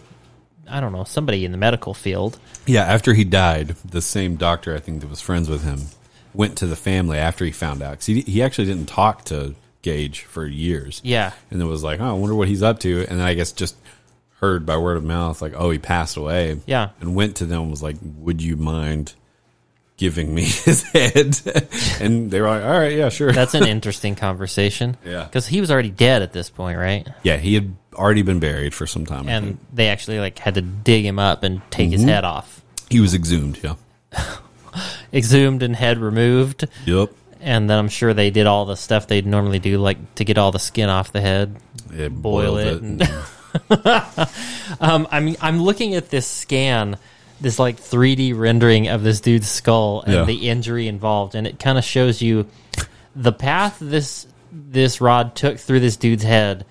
I 0.70 0.80
don't 0.80 0.92
know, 0.92 1.04
somebody 1.04 1.46
in 1.46 1.52
the 1.52 1.58
medical 1.58 1.94
field. 1.94 2.40
yeah. 2.66 2.84
After 2.84 3.14
he 3.14 3.24
died, 3.24 3.76
the 3.86 4.02
same 4.02 4.36
doctor 4.38 4.76
I 4.76 4.80
think 4.80 5.02
that 5.02 5.10
was 5.10 5.22
friends 5.22 5.50
with 5.50 5.64
him 5.64 5.82
went 6.34 6.58
to 6.60 6.66
the 6.68 6.76
family 6.78 7.18
after 7.18 7.44
he 7.44 7.52
found 7.52 7.82
out 7.82 7.92
because 7.92 8.06
he 8.06 8.22
he 8.22 8.42
actually 8.42 8.66
didn't 8.66 8.88
talk 8.88 9.26
to 9.26 9.54
Gage 9.82 10.22
for 10.22 10.46
years. 10.46 11.02
Yeah. 11.04 11.34
and 11.50 11.62
it 11.62 11.66
was 11.66 11.84
like, 11.84 12.00
oh, 12.00 12.10
I 12.10 12.14
wonder 12.14 12.36
what 12.36 12.48
he's 12.48 12.62
up 12.64 12.80
to. 12.82 13.00
And 13.10 13.20
then 13.20 13.28
I 13.28 13.34
guess 13.34 13.52
just 13.52 13.76
heard 14.42 14.66
by 14.66 14.76
word 14.78 14.98
of 14.98 15.04
mouth, 15.04 15.42
like, 15.42 15.54
oh, 15.56 15.70
he 15.70 15.78
passed 15.80 16.18
away. 16.18 16.60
Yeah. 16.66 16.90
and 17.00 17.16
went 17.16 17.38
to 17.38 17.46
them 17.46 17.62
and 17.62 17.72
was 17.72 17.84
like, 17.84 17.96
would 18.18 18.42
you 18.42 18.58
mind 18.58 19.14
giving 19.98 20.34
me 20.34 20.42
his 20.46 20.82
head? 20.84 21.40
and 22.02 22.32
they 22.32 22.42
were 22.42 22.48
like, 22.48 22.64
all 22.64 22.72
right, 22.80 22.94
yeah, 22.98 23.10
sure. 23.10 23.32
That's 23.32 23.54
an 23.54 23.68
interesting 23.68 24.16
conversation. 24.16 24.98
Yeah. 25.06 25.26
Because 25.26 25.46
he 25.48 25.62
was 25.62 25.70
already 25.72 25.92
dead 25.92 26.22
at 26.24 26.34
this 26.34 26.50
point, 26.50 26.78
right? 26.80 27.08
yeah, 27.24 27.38
he 27.38 27.54
had 27.54 27.76
already 27.94 28.24
been 28.24 28.40
buried 28.40 28.74
for 28.74 28.88
some 28.88 29.06
time. 29.06 29.30
And 29.30 29.58
they 29.74 29.90
actually 29.90 30.20
like 30.20 30.40
had 30.40 30.56
to 30.56 30.62
dig 30.62 31.06
him 31.06 31.20
up 31.20 31.44
and 31.44 31.62
take 31.72 31.90
Mm-hmm. 31.90 32.00
his 32.00 32.04
head 32.06 32.24
off, 32.26 32.62
he 32.90 33.00
was 33.00 33.14
exhumed. 33.14 33.60
Yeah. 33.64 33.76
exhumed 35.14 35.64
and 35.64 35.76
head 35.76 35.98
removed. 36.00 36.68
Yep. 36.86 37.12
and 37.42 37.70
then 37.70 37.78
I'm 37.78 37.90
sure 37.90 38.14
they 38.14 38.30
did 38.32 38.48
all 38.48 38.66
the 38.66 38.76
stuff 38.76 39.08
they'd 39.08 39.26
normally 39.26 39.60
do, 39.60 39.78
like 39.78 40.16
to 40.16 40.24
get 40.26 40.38
all 40.38 40.52
the 40.52 40.60
skin 40.60 40.90
off 40.90 41.12
the 41.12 41.22
head. 41.22 41.56
It 41.94 42.10
Boil 42.10 42.54
boiled 42.56 42.60
it 42.60 42.82
and- 42.82 43.02
Um, 44.80 45.08
I'm 45.12 45.36
I'm 45.42 45.62
looking 45.62 45.96
at 45.96 46.10
this 46.10 46.26
scan, 46.26 46.98
this 47.42 47.60
like 47.60 47.78
3D 47.80 48.38
rendering 48.38 48.88
of 48.88 49.04
this 49.04 49.20
dude's 49.22 49.48
skull 49.50 50.02
and 50.02 50.14
Yeah. 50.14 50.24
the 50.26 50.50
injury 50.50 50.88
involved, 50.88 51.36
and 51.36 51.46
it 51.46 51.60
kind 51.60 51.78
of 51.78 51.84
shows 51.84 52.22
you 52.22 52.48
the 53.16 53.32
path 53.34 53.78
this 53.82 54.26
this 54.52 55.02
rod 55.02 55.36
took 55.36 55.60
through 55.60 55.82
this 55.82 55.98
dude's 55.98 56.24
head 56.24 56.66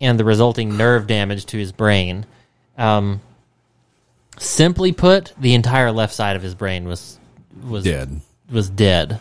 and 0.00 0.20
the 0.20 0.24
resulting 0.24 0.76
nerve 0.76 1.06
damage 1.06 1.46
to 1.46 1.58
his 1.58 1.72
brain. 1.72 2.26
Um, 2.78 3.20
simply 4.38 4.92
put, 4.92 5.32
the 5.38 5.54
entire 5.54 5.90
left 5.92 6.14
side 6.14 6.36
of 6.36 6.42
his 6.42 6.54
brain 6.54 6.86
was 6.86 7.18
was 7.64 7.84
dead. 7.84 8.20
was 8.50 8.68
dead. 8.68 9.18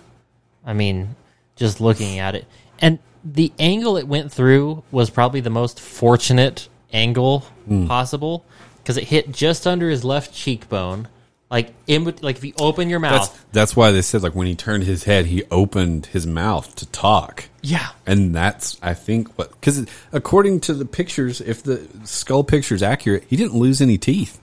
I 0.65 0.73
mean, 0.73 1.15
just 1.56 1.80
looking 1.80 2.19
at 2.19 2.36
it. 2.36 2.45
And 2.80 2.99
the 3.23 3.51
angle 3.58 3.97
it 3.97 4.08
went 4.08 4.32
through 4.32 4.84
was 4.91 5.10
probably 5.10 5.39
the 5.39 5.49
most 5.49 5.80
fortunate 5.80 6.67
angle 6.93 7.39
hmm. 7.67 7.88
possible 7.88 8.45
because 8.78 8.98
it 8.98 9.06
hit 9.06 9.32
just 9.32 9.65
under 9.67 9.89
his 9.89 10.04
left 10.04 10.34
cheekbone. 10.34 11.08
Like 11.50 11.74
in 11.86 12.04
bet- 12.06 12.24
like 12.24 12.38
if 12.38 12.43
you 12.43 12.54
open 12.60 12.89
your 12.89 13.00
That's 13.00 13.28
mouth, 13.30 13.45
that's 13.52 13.76
why 13.76 13.91
they 13.91 14.02
said 14.02 14.24
like 14.24 14.34
when 14.34 14.48
he 14.48 14.56
turned 14.56 14.84
his 14.84 15.04
head, 15.04 15.28
he 15.28 15.43
opened 15.52 16.08
his 16.08 16.26
mouth 16.26 16.74
to 16.76 16.86
talk. 16.88 17.45
yeah, 17.62 17.89
And 18.06 18.34
that's, 18.34 18.78
I 18.82 18.95
think, 18.95 19.38
what 19.38 19.52
because 19.52 19.86
according 20.12 20.62
to 20.62 20.74
the 20.74 20.86
pictures, 20.86 21.41
if 21.41 21.62
the 21.62 21.88
skull 22.04 22.43
picture 22.43 22.74
is 22.74 22.82
accurate, 22.82 23.26
he 23.30 23.36
didn't 23.36 23.54
lose 23.56 23.80
any 23.80 23.98
teeth. 24.00 24.41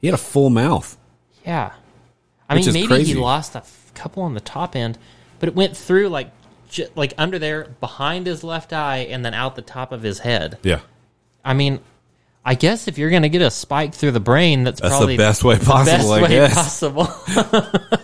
He 0.00 0.06
had 0.06 0.14
a 0.14 0.18
full 0.18 0.50
mouth. 0.50 0.96
yeah. 1.46 1.72
I 2.46 2.54
Which 2.56 2.60
mean, 2.66 2.68
is 2.68 2.74
maybe 2.74 2.86
crazy. 2.88 3.14
he 3.14 3.18
lost 3.18 3.54
a 3.54 3.58
f- 3.60 3.90
couple 3.94 4.22
on 4.22 4.34
the 4.34 4.40
top 4.40 4.76
end, 4.76 4.98
but 5.40 5.48
it 5.48 5.54
went 5.54 5.74
through 5.74 6.10
like 6.10 6.30
j- 6.68 6.88
like 6.94 7.14
under 7.16 7.38
there 7.38 7.68
behind 7.80 8.26
his 8.26 8.44
left 8.44 8.74
eye 8.74 8.98
and 8.98 9.24
then 9.24 9.32
out 9.32 9.56
the 9.56 9.62
top 9.62 9.92
of 9.92 10.02
his 10.02 10.18
head. 10.18 10.58
Yeah, 10.62 10.80
I 11.44 11.54
mean, 11.54 11.80
I 12.44 12.54
guess 12.54 12.88
if 12.88 12.98
you're 12.98 13.10
going 13.10 13.22
to 13.22 13.28
get 13.28 13.42
a 13.42 13.50
spike 13.50 13.94
through 13.94 14.12
the 14.12 14.20
brain, 14.20 14.64
that's, 14.64 14.80
that's 14.80 14.94
probably 14.96 15.16
the 15.16 15.22
best 15.22 15.44
way 15.44 15.56
possible. 15.58 15.84
best 15.84 16.08
I 16.08 16.22
way 16.22 16.28
guess. 16.28 16.54
possible. 16.54 17.08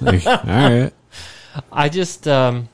Like, 0.01 0.27
all 0.27 0.45
right. 0.45 0.93
I 1.73 1.89
just, 1.89 2.27
um, 2.29 2.69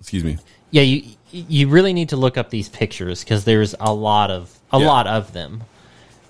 Excuse 0.00 0.24
me. 0.24 0.38
yeah, 0.70 0.82
you 0.82 1.04
you 1.30 1.68
really 1.68 1.92
need 1.92 2.10
to 2.10 2.16
look 2.16 2.38
up 2.38 2.48
these 2.50 2.68
pictures 2.68 3.24
because 3.24 3.44
there's 3.44 3.74
a 3.80 3.92
lot 3.92 4.30
of 4.30 4.56
a 4.72 4.78
Yeah. 4.78 4.86
lot 4.86 5.06
of 5.08 5.32
them. 5.32 5.62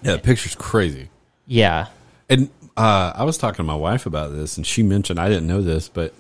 Yeah, 0.03 0.13
the 0.13 0.19
picture's 0.19 0.55
crazy. 0.55 1.09
Yeah, 1.47 1.87
And 2.31 2.49
uh, 2.77 3.13
I 3.15 3.25
was 3.25 3.37
talking 3.39 3.59
to 3.59 3.63
my 3.65 3.75
wife 3.77 4.07
about 4.07 4.33
this, 4.33 4.57
and 4.57 4.67
she 4.67 4.83
mentioned 4.83 5.19
I 5.21 5.29
didn't 5.29 5.47
know 5.47 5.61
this, 5.61 5.89
but 5.89 6.15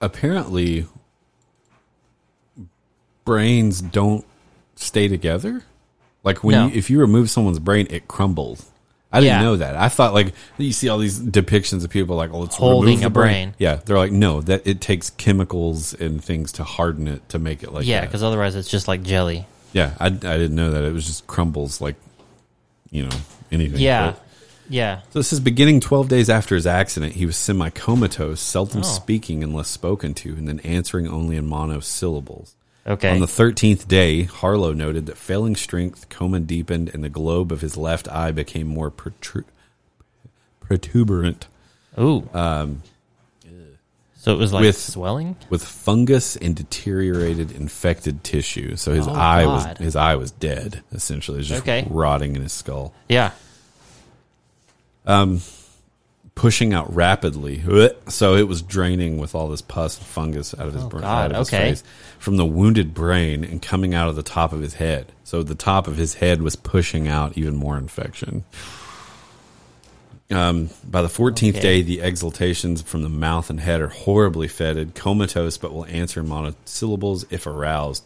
apparently 0.00 0.86
brains 3.24 3.80
don't 3.82 4.24
stay 4.76 5.08
together. 5.08 5.62
Like 6.24 6.44
when 6.44 6.54
No. 6.54 6.66
you, 6.66 6.72
if 6.74 6.90
you 6.90 7.00
remove 7.00 7.30
someone's 7.30 7.58
brain, 7.58 7.86
it 7.90 8.06
crumbles. 8.08 8.66
I 9.12 9.20
didn't 9.20 9.38
Yeah. 9.38 9.42
know 9.42 9.56
that. 9.56 9.74
I 9.76 9.88
thought 9.88 10.14
like 10.14 10.32
you 10.58 10.72
see 10.72 10.88
all 10.88 10.98
these 10.98 11.18
depictions 11.18 11.82
of 11.82 11.90
people 11.90 12.14
like, 12.16 12.30
oh, 12.32 12.40
let's 12.40 12.54
Holding 12.56 13.02
a 13.02 13.10
brain. 13.10 13.54
Yeah, 13.58 13.80
they're 13.84 13.98
like, 13.98 14.12
no, 14.12 14.40
that 14.42 14.66
it 14.66 14.80
takes 14.80 15.10
chemicals 15.10 15.94
and 15.94 16.22
things 16.22 16.52
to 16.52 16.64
harden 16.64 17.08
it 17.08 17.28
to 17.30 17.38
make 17.40 17.62
it 17.64 17.72
like 17.72 17.86
yeah, 17.86 18.02
because 18.02 18.22
otherwise 18.22 18.54
it's 18.54 18.68
just 18.70 18.86
like 18.86 19.02
jelly. 19.02 19.46
yeah, 19.72 19.94
I, 19.98 20.06
I 20.06 20.10
didn't 20.10 20.54
know 20.54 20.70
that 20.70 20.84
it 20.84 20.92
was 20.92 21.06
just 21.06 21.26
crumbles 21.26 21.80
like 21.80 21.96
you 22.90 23.04
know 23.04 23.16
anything. 23.50 23.80
Yeah, 23.80 24.12
But- 24.12 24.22
yeah. 24.68 25.00
so 25.10 25.18
this 25.18 25.32
is 25.32 25.40
beginning 25.40 25.80
12 25.80 26.08
days 26.08 26.30
after 26.30 26.54
his 26.54 26.66
accident. 26.66 27.14
He 27.14 27.26
was 27.26 27.36
semi 27.36 27.70
comatose, 27.70 28.40
seldom 28.40 28.80
Oh. 28.80 28.84
speaking 28.84 29.42
unless 29.42 29.68
spoken 29.68 30.14
to, 30.14 30.28
and 30.34 30.46
then 30.46 30.60
answering 30.60 31.08
only 31.08 31.34
in 31.36 31.46
monosyllables. 31.48 32.54
Okay. 32.86 33.10
On 33.10 33.20
the 33.20 33.26
13th 33.26 33.86
day, 33.88 34.22
Harlow 34.24 34.72
noted 34.72 35.06
that 35.06 35.16
failing 35.18 35.54
strength, 35.54 36.08
coma 36.08 36.40
deepened, 36.40 36.90
and 36.92 37.04
the 37.04 37.08
globe 37.10 37.52
of 37.52 37.60
his 37.60 37.76
left 37.76 38.08
eye 38.08 38.32
became 38.32 38.66
more 38.66 38.90
protru- 38.90 39.44
protuberant, 40.64 41.46
Ooh. 41.98 42.28
Um. 42.32 42.82
So 44.16 44.34
it 44.34 44.38
was 44.38 44.52
like 44.52 44.62
with- 44.62 44.76
swelling. 44.78 45.36
with 45.48 45.64
fungus 45.64 46.36
and 46.36 46.54
deteriorated 46.54 47.52
infected 47.52 48.22
tissue. 48.22 48.76
So 48.76 48.92
his 48.92 49.08
Oh, 49.08 49.12
eye 49.12 49.46
was 49.46 49.66
his 49.78 49.96
eye 49.96 50.14
was 50.16 50.30
dead. 50.30 50.82
Essentially, 50.92 51.36
it 51.36 51.40
was 51.40 51.48
just 51.48 51.62
Okay. 51.62 51.86
rotting 51.88 52.36
in 52.36 52.42
his 52.42 52.52
skull. 52.52 52.92
Yeah. 53.08 53.30
Pushing 56.40 56.72
out 56.72 56.94
rapidly. 56.94 57.62
So 58.08 58.34
it 58.34 58.48
was 58.48 58.62
draining 58.62 59.18
with 59.18 59.34
all 59.34 59.48
this 59.48 59.60
pus 59.60 59.98
and 59.98 60.06
fungus 60.06 60.54
out 60.58 60.66
of 60.66 60.74
his, 60.74 60.84
brain, 60.84 61.04
Oh, 61.04 61.06
God, 61.06 61.24
out 61.26 61.32
of 61.32 61.38
his 61.38 61.48
okay. 61.48 61.68
face 61.70 61.84
from 62.18 62.38
the 62.38 62.46
wounded 62.46 62.94
brain 62.94 63.44
and 63.44 63.60
coming 63.60 63.94
out 63.94 64.08
of 64.08 64.16
the 64.16 64.22
top 64.22 64.52
of 64.54 64.60
his 64.62 64.74
head. 64.74 65.12
So 65.22 65.42
the 65.42 65.54
top 65.54 65.86
of 65.86 65.96
his 65.96 66.14
head 66.14 66.40
was 66.42 66.56
pushing 66.56 67.06
out 67.06 67.36
even 67.36 67.54
more 67.56 67.76
infection. 67.76 68.44
Um, 70.30 70.70
by 70.88 71.02
the 71.02 71.08
14th 71.08 71.50
Okay. 71.56 71.60
day, 71.60 71.82
the 71.82 72.00
exhalations 72.02 72.82
from 72.82 73.02
the 73.02 73.08
mouth 73.08 73.50
and 73.50 73.60
head 73.60 73.80
are 73.80 73.88
horribly 73.88 74.48
fetid, 74.48 74.94
comatose, 74.94 75.58
but 75.58 75.72
will 75.74 75.86
answer 75.86 76.22
monosyllables 76.22 77.26
if 77.30 77.46
aroused. 77.46 78.04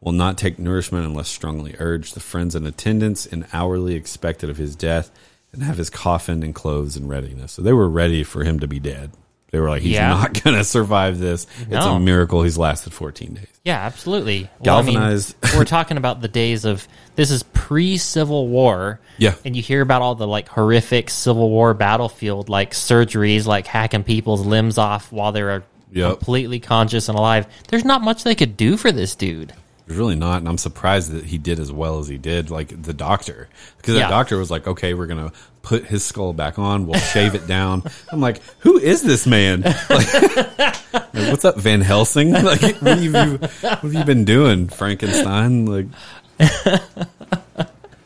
Will 0.00 0.12
not 0.12 0.38
take 0.38 0.58
nourishment 0.58 1.04
unless 1.06 1.28
strongly 1.28 1.74
urged. 1.78 2.14
The 2.14 2.20
friends 2.20 2.54
and 2.54 2.66
attendants 2.66 3.26
in 3.26 3.46
hourly 3.52 3.94
expected 3.94 4.50
of 4.50 4.56
his 4.56 4.74
death 4.74 5.10
and 5.54 5.62
have 5.64 5.76
his 5.78 5.90
coffin 5.90 6.42
and 6.42 6.54
clothes 6.54 6.96
in 6.96 7.08
readiness. 7.08 7.52
So 7.52 7.62
they 7.62 7.72
were 7.72 7.88
ready 7.88 8.22
for 8.24 8.44
him 8.44 8.60
to 8.60 8.66
be 8.68 8.78
dead. 8.78 9.10
They 9.50 9.60
were 9.60 9.68
like, 9.68 9.82
he's 9.82 9.92
Yeah. 9.92 10.08
not 10.08 10.42
going 10.44 10.56
to 10.56 10.64
survive 10.64 11.18
this. 11.20 11.46
It's 11.70 11.86
a 11.86 12.00
miracle 12.00 12.42
he's 12.42 12.58
lasted 12.58 12.92
14 12.92 13.34
days. 13.34 13.46
Yeah, 13.64 13.78
absolutely. 13.78 14.50
Well, 14.60 14.78
I 14.78 14.82
mean, 14.82 14.94
Galvanized. 14.94 15.36
we're 15.56 15.64
talking 15.64 15.96
about 15.96 16.20
the 16.20 16.26
days 16.28 16.64
of 16.64 16.88
this 17.14 17.30
is 17.30 17.44
pre 17.44 17.96
Civil 17.96 18.48
War. 18.48 18.98
Yeah. 19.18 19.34
And 19.44 19.54
you 19.54 19.62
hear 19.62 19.80
about 19.80 20.02
all 20.02 20.16
the 20.16 20.26
like 20.26 20.48
horrific 20.48 21.08
Civil 21.08 21.50
War 21.50 21.72
battlefield 21.72 22.48
like 22.48 22.72
surgeries, 22.72 23.46
like 23.46 23.66
hacking 23.68 24.02
people's 24.02 24.44
limbs 24.44 24.76
off 24.76 25.12
while 25.12 25.30
they're 25.32 25.62
Yep. 25.92 26.16
completely 26.16 26.58
conscious 26.58 27.08
and 27.08 27.16
alive. 27.16 27.46
There's 27.68 27.84
not 27.84 28.02
much 28.02 28.24
they 28.24 28.34
could 28.34 28.56
do 28.56 28.76
for 28.76 28.90
this 28.90 29.14
dude. 29.14 29.52
There's 29.86 29.98
really 29.98 30.16
not, 30.16 30.38
and 30.38 30.48
I'm 30.48 30.56
surprised 30.58 31.12
that 31.12 31.24
he 31.26 31.36
did 31.36 31.60
as 31.60 31.70
well 31.70 31.98
as 31.98 32.08
he 32.08 32.16
did. 32.16 32.48
Like 32.50 32.82
the 32.82 32.94
doctor, 32.94 33.48
because 33.76 33.94
Yeah. 33.96 34.04
the 34.04 34.08
doctor 34.10 34.38
was 34.38 34.50
like, 34.50 34.66
"Okay, 34.66 34.94
we're 34.94 35.06
gonna 35.06 35.30
put 35.62 35.84
his 35.86 36.02
skull 36.04 36.32
back 36.32 36.58
on. 36.58 36.86
We'll 36.86 36.98
shave 37.00 37.34
it 37.34 37.46
down." 37.46 37.82
I'm 38.10 38.20
like, 38.20 38.40
"Who 38.60 38.78
is 38.78 39.02
this 39.02 39.26
man? 39.26 39.60
Like, 39.60 40.14
like, 40.58 41.12
what's 41.12 41.44
up, 41.44 41.56
Van 41.58 41.82
Helsing? 41.82 42.32
Like, 42.44 42.60
what 42.80 42.98
have 42.98 43.02
you, 43.02 43.12
what 43.12 43.50
have 43.82 43.92
you 43.94 44.04
been 44.04 44.24
doing, 44.24 44.68
Frankenstein?" 44.68 45.66
Like, 45.66 45.86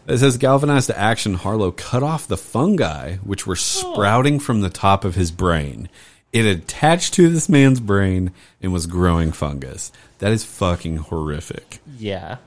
it 0.08 0.18
says 0.18 0.36
galvanized 0.38 0.88
to 0.88 0.98
action. 0.98 1.34
Harlow 1.34 1.70
cut 1.70 2.02
off 2.02 2.26
the 2.26 2.36
fungi 2.36 3.16
which 3.16 3.46
were 3.46 3.56
sprouting 3.56 4.40
from 4.40 4.62
the 4.62 4.70
top 4.70 5.04
of 5.04 5.14
his 5.14 5.30
brain. 5.30 5.88
It 6.32 6.44
attached 6.44 7.14
to 7.14 7.28
this 7.30 7.48
man's 7.48 7.80
brain 7.80 8.32
and 8.60 8.72
was 8.72 8.86
growing 8.86 9.32
fungus. 9.32 9.92
That 10.18 10.32
is 10.32 10.44
fucking 10.44 10.96
horrific. 10.96 11.80
Yeah. 11.96 12.38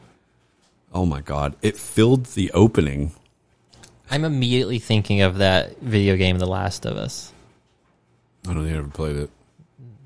Oh 0.94 1.06
my 1.06 1.22
god! 1.22 1.56
It 1.62 1.78
filled 1.78 2.26
the 2.28 2.52
opening. 2.52 3.14
I'm 4.10 4.26
immediately 4.26 4.80
thinking 4.80 5.22
of 5.22 5.38
that 5.38 5.78
video 5.78 6.18
game, 6.18 6.38
The 6.38 6.46
Last 6.46 6.86
of 6.86 6.98
Us. 6.98 7.32
I 8.46 8.54
don't 8.54 8.64
think 8.64 8.76
I 8.76 8.80
ever 8.80 8.90
played 8.90 9.16
it. 9.16 9.30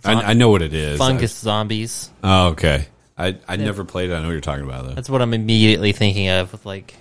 I, 0.04 0.14
I 0.14 0.34
know 0.34 0.50
what 0.50 0.62
it 0.62 0.74
is. 0.74 1.00
Fungus 1.00 1.34
zombies. 1.36 2.12
Oh, 2.24 2.50
okay. 2.50 2.86
I 3.18 3.38
I 3.48 3.56
never 3.56 3.84
played 3.84 4.12
it. 4.12 4.14
I 4.14 4.20
know 4.20 4.28
what 4.28 4.34
you're 4.34 4.42
talking 4.42 4.66
about 4.66 4.86
though. 4.86 4.94
That's 4.94 5.10
what 5.10 5.22
I'm 5.22 5.34
immediately 5.34 5.92
thinking 5.92 6.30
of 6.30 6.52
with 6.52 6.66
like 6.66 6.94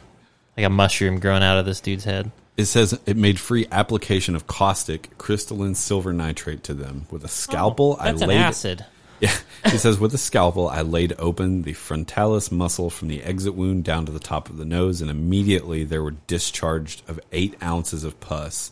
like 0.56 0.64
a 0.64 0.70
mushroom 0.70 1.18
growing 1.20 1.42
out 1.42 1.58
of 1.58 1.66
this 1.66 1.80
dude's 1.80 2.04
head. 2.04 2.30
It 2.56 2.66
says 2.66 2.98
it 3.04 3.16
made 3.16 3.40
free 3.40 3.66
application 3.72 4.36
of 4.36 4.46
caustic 4.46 5.18
crystalline 5.18 5.74
silver 5.74 6.12
nitrate 6.12 6.62
to 6.64 6.74
them 6.74 7.06
with 7.10 7.24
a 7.24 7.28
scalpel. 7.28 7.98
Oh, 8.00 8.04
that's 8.04 8.22
I 8.22 8.24
an 8.24 8.28
laid 8.30 8.38
acid. 8.38 8.86
Yeah, 9.24 9.34
it 9.64 9.78
says 9.78 9.98
with 9.98 10.12
a 10.12 10.18
scalpel, 10.18 10.68
I 10.68 10.82
laid 10.82 11.14
open 11.18 11.62
the 11.62 11.72
frontalis 11.72 12.52
muscle 12.52 12.90
from 12.90 13.08
the 13.08 13.22
exit 13.22 13.54
wound 13.54 13.82
down 13.82 14.04
to 14.04 14.12
the 14.12 14.18
top 14.18 14.50
of 14.50 14.58
the 14.58 14.66
nose, 14.66 15.00
and 15.00 15.10
immediately 15.10 15.82
there 15.82 16.02
were 16.02 16.10
discharged 16.26 17.00
of 17.08 17.18
eight 17.32 17.54
ounces 17.62 18.04
of 18.04 18.20
pus, 18.20 18.70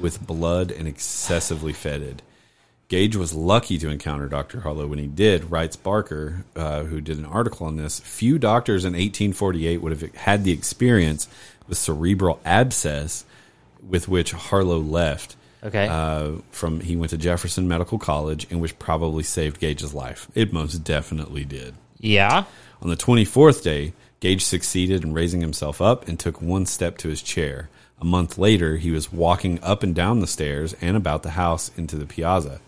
with 0.00 0.26
blood 0.26 0.70
and 0.70 0.88
excessively 0.88 1.74
fetid. 1.74 2.22
Gage 2.88 3.14
was 3.14 3.34
lucky 3.34 3.76
to 3.76 3.90
encounter 3.90 4.26
Dr. 4.26 4.60
Harlow 4.60 4.86
when 4.86 4.98
he 4.98 5.06
did, 5.06 5.50
writes 5.50 5.76
Barker, 5.76 6.46
uh, 6.56 6.84
who 6.84 7.02
did 7.02 7.18
an 7.18 7.26
article 7.26 7.66
on 7.66 7.76
this. 7.76 8.00
Few 8.00 8.38
doctors 8.38 8.86
in 8.86 8.94
1848 8.94 9.82
would 9.82 9.92
have 9.92 10.14
had 10.14 10.44
the 10.44 10.52
experience 10.52 11.28
with 11.68 11.76
cerebral 11.76 12.40
abscess 12.46 13.26
with 13.86 14.08
which 14.08 14.32
Harlow 14.32 14.78
left. 14.78 15.36
Okay. 15.62 15.88
Uh, 15.88 16.32
from 16.50 16.80
he 16.80 16.96
went 16.96 17.10
to 17.10 17.18
Jefferson 17.18 17.68
Medical 17.68 17.98
College, 17.98 18.46
and 18.50 18.60
which 18.60 18.78
probably 18.78 19.22
saved 19.22 19.60
Gage's 19.60 19.92
life. 19.94 20.28
It 20.34 20.52
most 20.52 20.84
definitely 20.84 21.44
did. 21.44 21.74
yeah. 21.98 22.44
On 22.82 22.88
the 22.88 22.96
24th 22.96 23.62
day, 23.62 23.92
Gage 24.20 24.42
succeeded 24.42 25.04
in 25.04 25.12
raising 25.12 25.42
himself 25.42 25.82
up 25.82 26.08
and 26.08 26.18
took 26.18 26.40
one 26.40 26.64
step 26.64 26.96
to 26.98 27.08
his 27.08 27.20
chair. 27.20 27.68
A 28.00 28.06
month 28.06 28.38
later, 28.38 28.78
he 28.78 28.90
was 28.90 29.12
walking 29.12 29.62
up 29.62 29.82
and 29.82 29.94
down 29.94 30.20
the 30.20 30.26
stairs 30.26 30.74
and 30.80 30.96
about 30.96 31.22
the 31.22 31.30
house 31.32 31.70
into 31.76 31.96
the 31.96 32.06
piazza. 32.06 32.60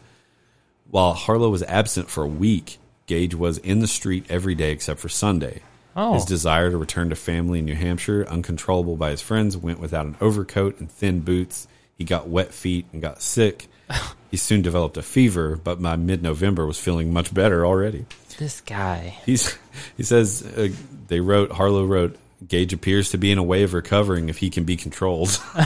While 0.91 1.15
Harlow 1.15 1.49
was 1.49 1.63
absent 1.63 2.11
for 2.11 2.25
a 2.25 2.29
week, 2.29 2.77
Gage 3.07 3.35
was 3.35 3.57
in 3.57 3.79
the 3.79 3.87
street 3.87 4.27
every 4.29 4.55
day 4.55 4.71
except 4.71 5.01
for 5.01 5.09
Sunday. 5.09 5.63
Oh. 5.97 6.13
His 6.13 6.27
desire 6.27 6.71
to 6.71 6.77
return 6.77 7.09
to 7.09 7.17
family 7.17 7.61
in 7.61 7.65
New 7.65 7.75
Hampshire, 7.75 8.27
uncontrollable 8.29 8.97
by 8.97 9.11
his 9.13 9.23
friends, 9.23 9.57
went 9.57 9.81
without 9.81 10.05
an 10.05 10.17
overcoat 10.21 10.79
and 10.79 10.91
thin 10.91 11.21
boots. 11.21 11.67
He 11.97 12.05
got 12.05 12.29
wet 12.29 12.53
feet 12.53 12.87
and 12.93 13.01
got 13.03 13.23
sick. 13.23 13.69
he 14.31 14.37
soon 14.37 14.63
developed 14.63 14.97
a 14.97 15.03
fever, 15.03 15.57
but 15.57 15.81
by 15.81 15.97
mid-November 15.97 16.67
was 16.67 16.79
feeling 16.79 17.13
much 17.13 17.33
better 17.33 17.65
already. 17.65 18.07
This 18.39 18.61
guy. 18.61 19.19
He's 19.27 19.57
he 19.97 20.03
says 20.03 20.43
uh, 20.57 20.69
they 21.09 21.21
wrote 21.21 21.53
Harlow 21.53 21.85
wrote 21.85 22.19
Gage 22.49 22.73
appears 22.73 23.11
to 23.11 23.19
be 23.19 23.31
in 23.31 23.39
a 23.39 23.43
way 23.43 23.63
of 23.63 23.75
recovering 23.75 24.29
if 24.29 24.39
he 24.39 24.51
can 24.51 24.65
be 24.65 24.77
controlled. 24.77 25.39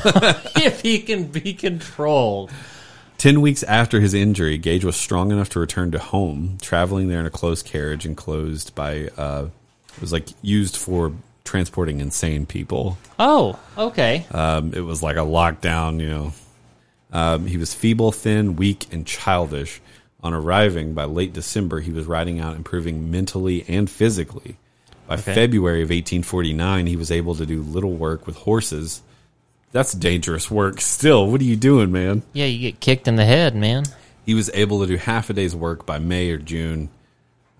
if 0.56 0.80
he 0.82 1.00
can 1.00 1.24
be 1.24 1.54
controlled. 1.54 2.50
Ten 3.18 3.40
weeks 3.40 3.62
after 3.62 4.00
his 4.00 4.12
injury, 4.12 4.58
Gage 4.58 4.84
was 4.84 4.96
strong 4.96 5.30
enough 5.30 5.48
to 5.50 5.60
return 5.60 5.90
to 5.92 5.98
home, 5.98 6.58
traveling 6.60 7.08
there 7.08 7.20
in 7.20 7.26
a 7.26 7.30
closed 7.30 7.64
carriage 7.64 8.04
enclosed 8.04 8.74
by 8.74 9.08
uh, 9.16 9.48
it 9.96 10.00
was 10.00 10.12
like 10.12 10.28
used 10.42 10.76
for 10.76 11.12
transporting 11.46 12.00
insane 12.00 12.44
people. 12.46 12.98
Oh, 13.18 13.58
okay. 13.78 14.26
Um, 14.32 14.74
it 14.74 14.80
was 14.80 15.02
like 15.02 15.16
a 15.16 15.20
lockdown, 15.20 16.00
you 16.00 16.08
know. 16.08 16.32
Um, 17.12 17.46
he 17.46 17.56
was 17.56 17.72
feeble, 17.72 18.12
thin, 18.12 18.56
weak, 18.56 18.92
and 18.92 19.06
childish. 19.06 19.80
On 20.22 20.34
arriving 20.34 20.92
by 20.94 21.04
late 21.04 21.32
December, 21.32 21.80
he 21.80 21.92
was 21.92 22.06
riding 22.06 22.40
out, 22.40 22.56
improving 22.56 23.10
mentally 23.10 23.64
and 23.68 23.88
physically. 23.88 24.56
By 25.06 25.14
Okay. 25.14 25.34
February 25.34 25.82
of 25.82 25.90
1849, 25.90 26.86
he 26.88 26.96
was 26.96 27.12
able 27.12 27.36
to 27.36 27.46
do 27.46 27.62
little 27.62 27.92
work 27.92 28.26
with 28.26 28.36
horses. 28.36 29.02
That's 29.70 29.92
dangerous 29.92 30.50
work. 30.50 30.80
Still, 30.80 31.30
what 31.30 31.40
are 31.40 31.44
you 31.44 31.54
doing, 31.54 31.92
man? 31.92 32.22
Yeah, 32.32 32.46
you 32.46 32.58
get 32.58 32.80
kicked 32.80 33.06
in 33.06 33.14
the 33.16 33.24
head, 33.24 33.54
man. 33.54 33.84
He 34.24 34.34
was 34.34 34.50
able 34.52 34.80
to 34.80 34.86
do 34.88 34.96
half 34.96 35.30
a 35.30 35.32
day's 35.32 35.54
work 35.54 35.86
by 35.86 35.98
May 36.00 36.30
or 36.30 36.38
June. 36.38 36.88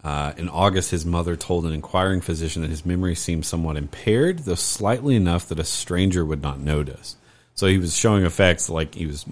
Uh, 0.06 0.32
in 0.36 0.48
August, 0.48 0.92
his 0.92 1.04
mother 1.04 1.34
told 1.34 1.66
an 1.66 1.72
inquiring 1.72 2.20
physician 2.20 2.62
that 2.62 2.70
his 2.70 2.86
memory 2.86 3.16
seemed 3.16 3.44
somewhat 3.44 3.76
impaired, 3.76 4.38
though 4.40 4.54
slightly 4.54 5.16
enough 5.16 5.48
that 5.48 5.58
a 5.58 5.64
stranger 5.64 6.24
would 6.24 6.40
not 6.40 6.60
notice. 6.60 7.16
So 7.56 7.66
he 7.66 7.76
was 7.78 7.96
showing 7.96 8.24
effects 8.24 8.70
like 8.70 8.94
he 8.94 9.06
was 9.06 9.26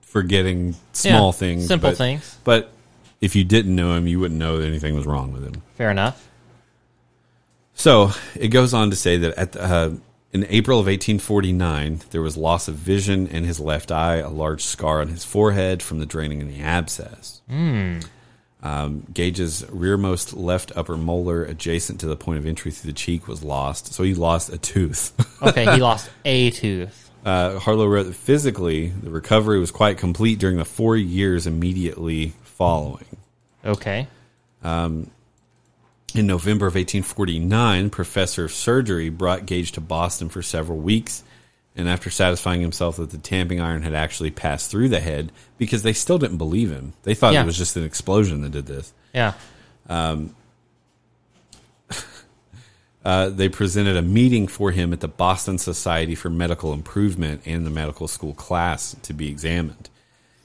forgetting 0.00 0.76
small 0.94 1.26
Yeah, 1.28 1.32
things, 1.32 1.66
simple 1.66 1.90
but- 1.90 1.98
things. 1.98 2.38
But 2.42 2.72
if 3.20 3.36
you 3.36 3.44
didn't 3.44 3.76
know 3.76 3.94
him, 3.96 4.06
you 4.06 4.18
wouldn't 4.18 4.38
know 4.40 4.56
that 4.58 4.66
anything 4.66 4.94
was 4.94 5.04
wrong 5.04 5.30
with 5.34 5.44
him. 5.44 5.62
Fair 5.76 5.90
enough. 5.90 6.26
So 7.74 8.12
it 8.34 8.48
goes 8.48 8.72
on 8.72 8.88
to 8.90 8.96
say 8.96 9.18
that 9.18 9.36
at 9.36 9.52
the, 9.52 9.62
uh, 9.62 9.90
in 10.32 10.46
April 10.48 10.78
of 10.80 10.86
1849, 10.86 12.00
there 12.12 12.22
was 12.22 12.36
loss 12.38 12.66
of 12.66 12.76
vision 12.76 13.26
in 13.26 13.44
his 13.44 13.60
left 13.60 13.92
eye, 13.92 14.16
a 14.16 14.30
large 14.30 14.64
scar 14.64 15.02
on 15.02 15.08
his 15.08 15.22
forehead 15.24 15.82
from 15.82 15.98
the 15.98 16.06
draining 16.06 16.40
in 16.40 16.48
the 16.48 16.60
abscess. 16.60 17.42
Um, 18.64 19.06
Gage's 19.12 19.64
rearmost 19.70 20.34
left 20.34 20.72
upper 20.74 20.96
molar, 20.96 21.44
adjacent 21.44 22.00
to 22.00 22.06
the 22.06 22.16
point 22.16 22.38
of 22.38 22.46
entry 22.46 22.70
through 22.70 22.90
the 22.90 22.96
cheek, 22.96 23.28
was 23.28 23.44
lost. 23.44 23.92
So 23.92 24.02
he 24.02 24.14
lost 24.14 24.52
a 24.52 24.58
tooth. 24.58 25.12
Okay, 25.44 25.70
he 25.74 25.82
lost 25.82 26.10
a 26.24 26.50
tooth. 26.52 27.10
Uh, 27.22 27.58
Harlow 27.58 27.86
wrote 27.86 28.04
that 28.04 28.14
physically, 28.14 28.88
the 28.88 29.10
recovery 29.10 29.58
was 29.58 29.70
quite 29.70 29.98
complete 29.98 30.38
during 30.38 30.56
the 30.56 30.64
four 30.64 30.96
years 30.96 31.46
immediately 31.46 32.32
following. 32.44 33.04
Okay. 33.62 34.08
In 36.14 36.28
November 36.28 36.66
of 36.66 36.76
1849, 36.76 37.90
professor 37.90 38.44
of 38.44 38.52
surgery 38.52 39.10
brought 39.10 39.46
Gage 39.46 39.72
to 39.72 39.80
Boston 39.80 40.28
for 40.28 40.42
several 40.42 40.78
weeks. 40.78 41.24
And 41.76 41.88
after 41.88 42.08
satisfying 42.08 42.60
himself 42.60 42.96
that 42.98 43.10
the 43.10 43.18
tamping 43.18 43.60
iron 43.60 43.82
had 43.82 43.94
actually 43.94 44.30
passed 44.30 44.70
through 44.70 44.90
the 44.90 45.00
head, 45.00 45.32
because 45.58 45.82
they 45.82 45.92
still 45.92 46.18
didn't 46.18 46.36
believe 46.38 46.70
him, 46.70 46.92
they 47.02 47.14
thought 47.14 47.32
Yeah. 47.32 47.42
it 47.42 47.46
was 47.46 47.58
just 47.58 47.76
an 47.76 47.84
explosion 47.84 48.42
that 48.42 48.52
did 48.52 48.66
this. 48.66 48.92
Yeah. 49.12 49.32
Uh, 53.04 53.28
they 53.28 53.50
presented 53.50 53.98
a 53.98 54.02
meeting 54.02 54.46
for 54.48 54.70
him 54.70 54.90
at 54.94 55.00
the 55.00 55.08
Boston 55.08 55.58
Society 55.58 56.14
for 56.14 56.30
Medical 56.30 56.72
Improvement 56.72 57.42
and 57.44 57.66
the 57.66 57.70
medical 57.70 58.08
school 58.08 58.32
class 58.32 58.96
to 59.02 59.12
be 59.12 59.28
examined. 59.28 59.90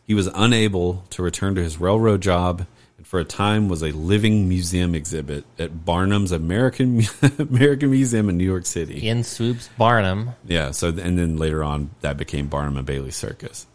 He 0.06 0.14
was 0.14 0.28
unable 0.36 1.06
to 1.12 1.24
return 1.24 1.56
to 1.56 1.64
his 1.64 1.80
railroad 1.80 2.20
job 2.22 2.66
for 3.10 3.20
a 3.20 3.26
time 3.26 3.70
was 3.70 3.82
a 3.82 3.92
living 3.92 4.48
museum 4.48 4.94
exhibit 4.94 5.44
at 5.58 5.84
Barnum's 5.84 6.32
American 6.32 7.02
American 7.40 7.90
Museum 7.90 8.30
in 8.30 8.38
New 8.38 8.46
York 8.46 8.68
City. 8.68 9.08
In 9.08 9.24
swoops 9.24 9.68
Barnum. 9.80 10.36
Yeah, 10.46 10.70
so 10.70 10.90
and 10.90 11.18
then 11.18 11.38
later 11.38 11.64
on 11.64 11.90
that 12.02 12.18
became 12.18 12.50
Barnum 12.50 12.78
and 12.78 12.86
Bailey 12.86 13.10
Circus. 13.10 13.66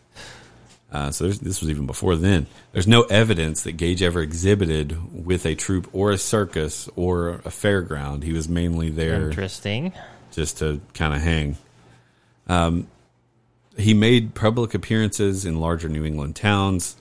Uh, 0.92 1.11
so 1.11 1.25
there's, 1.25 1.40
this 1.40 1.61
was 1.61 1.68
even 1.68 1.85
before 1.85 2.14
then. 2.14 2.47
There's 2.70 2.87
no 2.87 3.03
evidence 3.03 3.64
that 3.64 3.73
Gage 3.73 4.05
ever 4.05 4.20
exhibited 4.20 5.27
with 5.27 5.47
a 5.47 5.57
troupe 5.57 5.92
or 5.92 6.12
a 6.12 6.18
circus 6.18 6.88
or 6.94 7.31
a 7.31 7.51
fairground. 7.51 8.23
He 8.23 8.33
was 8.33 8.49
mainly 8.49 8.90
there 8.90 9.31
Interesting. 9.31 9.92
just 10.31 10.59
to 10.59 10.81
kind 10.92 11.12
of 11.12 11.20
hang. 11.20 11.57
Um, 12.47 12.87
he 13.77 13.94
made 13.94 14.37
public 14.37 14.75
appearances 14.75 15.44
in 15.44 15.59
larger 15.59 15.88
New 15.88 16.05
England 16.05 16.37
towns. 16.37 16.94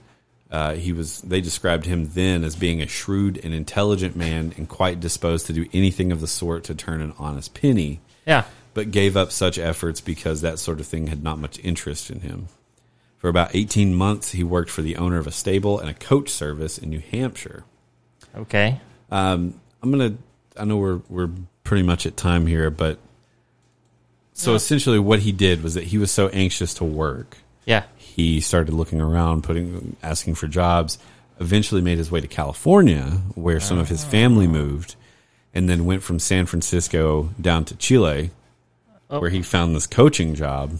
Uh, 0.53 0.75
he 0.75 0.93
was. 0.93 1.19
They 1.21 1.41
described 1.41 1.85
him 1.85 2.09
then 2.13 2.43
as 2.43 2.55
being 2.55 2.81
a 2.81 2.87
shrewd 2.87 3.39
and 3.43 3.53
intelligent 3.55 4.15
man, 4.15 4.53
and 4.55 4.69
quite 4.69 4.99
disposed 4.99 5.47
to 5.47 5.53
do 5.53 5.65
anything 5.73 6.11
of 6.11 6.21
the 6.21 6.27
sort 6.27 6.63
to 6.65 6.75
turn 6.75 7.01
an 7.01 7.13
honest 7.17 7.53
penny. 7.55 7.99
Yeah. 8.25 8.43
But 8.75 8.91
gave 8.91 9.17
up 9.17 9.31
such 9.31 9.57
efforts 9.57 9.99
because 9.99 10.41
that 10.41 10.59
sort 10.59 10.79
of 10.79 10.85
thing 10.85 11.07
had 11.07 11.23
not 11.23 11.39
much 11.39 11.57
interest 11.59 12.09
in 12.11 12.19
him. 12.21 12.47
For 13.17 13.29
about 13.29 13.55
18 13.55 13.95
months, 13.95 14.31
he 14.33 14.43
worked 14.43 14.69
for 14.69 14.81
the 14.83 14.95
owner 14.97 15.17
of 15.17 15.25
a 15.27 15.31
stable 15.31 15.79
and 15.79 15.89
a 15.89 15.93
coach 15.93 16.29
service 16.29 16.77
in 16.77 16.89
New 16.89 16.99
Hampshire. 16.99 17.63
Okay. 18.35 18.79
I'm 19.11 19.59
gonna. 19.81 20.13
I 20.55 20.65
know 20.65 20.77
we're 20.77 21.01
we're 21.09 21.29
pretty 21.63 21.83
much 21.83 22.05
at 22.05 22.15
time 22.15 22.45
here, 22.45 22.69
but 22.69 22.99
so 24.33 24.51
Yeah. 24.51 24.57
essentially, 24.57 24.99
what 24.99 25.19
he 25.19 25.31
did 25.31 25.63
was 25.63 25.73
that 25.73 25.85
he 25.85 25.97
was 25.97 26.11
so 26.11 26.27
anxious 26.29 26.73
to 26.75 26.83
work, 26.83 27.37
Yeah. 27.65 27.83
He 28.15 28.39
started 28.41 28.73
looking 28.73 29.01
around, 29.01 29.43
putting 29.43 29.95
asking 30.03 30.35
for 30.35 30.47
jobs. 30.47 30.97
Eventually, 31.39 31.81
made 31.81 31.97
his 31.97 32.11
way 32.11 32.21
to 32.21 32.27
California, 32.27 33.21
where 33.35 33.59
some 33.59 33.79
of 33.79 33.89
his 33.89 34.03
family 34.05 34.45
moved, 34.47 34.95
and 35.53 35.67
then 35.67 35.85
went 35.85 36.03
from 36.03 36.19
San 36.19 36.45
Francisco 36.45 37.29
down 37.41 37.65
to 37.65 37.75
Chile, 37.75 38.29
Oh. 39.09 39.19
where 39.19 39.29
he 39.29 39.41
found 39.41 39.75
this 39.75 39.85
coaching 39.87 40.33
job, 40.35 40.79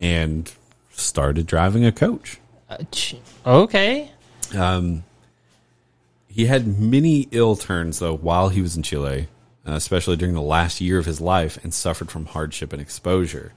and 0.00 0.50
started 0.92 1.46
driving 1.46 1.84
a 1.84 1.92
coach. 1.92 2.38
Uh, 2.70 2.76
okay. 3.46 4.10
He 6.28 6.46
had 6.46 6.78
many 6.78 7.28
ill 7.30 7.56
turns 7.56 7.98
though 7.98 8.16
while 8.16 8.48
he 8.50 8.62
was 8.62 8.76
in 8.76 8.82
Chile, 8.82 9.28
uh, 9.66 9.72
especially 9.72 10.16
during 10.16 10.34
the 10.34 10.40
last 10.42 10.80
year 10.80 10.98
of 10.98 11.06
his 11.06 11.20
life, 11.20 11.58
and 11.62 11.72
suffered 11.74 12.10
from 12.10 12.26
hardship 12.26 12.72
and 12.72 12.80
exposure. 12.80 13.52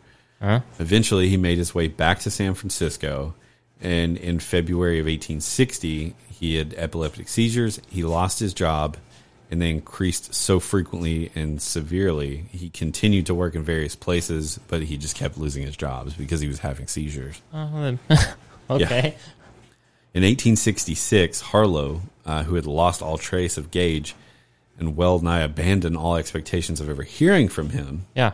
Huh? 0.45 0.60
Eventually, 0.79 1.27
he 1.27 1.38
made 1.38 1.58
his 1.58 1.73
way 1.73 1.88
back 1.88 2.19
to 2.19 2.29
San 2.29 2.53
Francisco, 2.53 3.34
and 3.81 4.15
in 4.15 4.38
February 4.39 4.99
of 4.99 5.05
1860, 5.05 6.13
he 6.29 6.55
had 6.55 6.75
epileptic 6.77 7.27
seizures. 7.27 7.81
He 7.89 8.03
lost 8.03 8.39
his 8.39 8.53
job, 8.53 8.95
and 9.49 9.60
they 9.60 9.71
increased 9.71 10.36
so 10.36 10.60
frequently 10.60 11.31
and 11.34 11.60
severely. 11.60 12.45
He 12.51 12.69
continued 12.69 13.25
to 13.25 13.34
work 13.34 13.55
in 13.55 13.63
various 13.63 13.95
places, 13.95 14.60
but 14.67 14.84
he 14.84 14.97
just 14.97 15.15
kept 15.15 15.36
losing 15.39 15.63
his 15.63 15.75
jobs 15.75 16.13
because 16.13 16.41
he 16.41 16.47
was 16.47 16.60
having 16.60 16.86
seizures. 16.86 17.41
Uh, 17.51 17.93
okay. 18.69 19.15
In 20.13 20.21
1866, 20.21 21.41
Harlow, 21.41 22.01
uh, 22.23 22.43
who 22.43 22.53
had 22.53 22.67
lost 22.67 23.01
all 23.01 23.17
trace 23.17 23.58
of 23.58 23.71
Gage 23.71 24.13
and 24.77 24.95
well 24.95 25.17
nigh 25.19 25.39
abandoned 25.41 25.97
all 25.97 26.17
expectations 26.17 26.79
of 26.79 26.88
ever 26.88 27.01
hearing 27.03 27.47
from 27.49 27.71
him, 27.71 28.05
Yeah. 28.13 28.34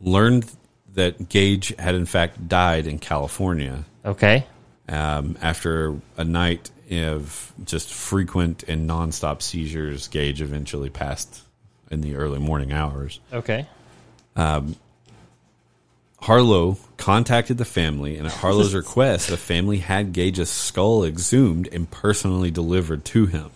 learned 0.00 0.50
that 0.96 1.28
Gage 1.28 1.74
had 1.78 1.94
in 1.94 2.04
fact 2.06 2.48
died 2.48 2.86
in 2.86 2.98
California 2.98 3.84
Okay. 4.04 4.44
um, 4.88 5.36
after 5.40 5.96
a 6.16 6.24
night 6.24 6.70
of 6.90 7.52
just 7.64 7.92
frequent 7.92 8.64
and 8.64 8.88
nonstop 8.90 9.40
seizures. 9.42 10.08
Gage 10.08 10.42
eventually 10.42 10.90
passed 10.90 11.42
in 11.90 12.00
the 12.00 12.16
early 12.16 12.38
morning 12.38 12.72
hours. 12.72 13.20
Okay. 13.32 13.66
Harlow 16.18 16.78
contacted 16.96 17.58
the 17.58 17.64
family, 17.64 18.16
and 18.16 18.26
at 18.26 18.32
Harlow's 18.32 18.74
request, 18.82 19.28
the 19.28 19.36
family 19.36 19.78
had 19.78 20.12
Gage's 20.12 20.50
skull 20.50 21.04
exhumed 21.04 21.68
and 21.70 21.90
personally 21.90 22.50
delivered 22.50 23.04
to 23.06 23.26
him. 23.26 23.50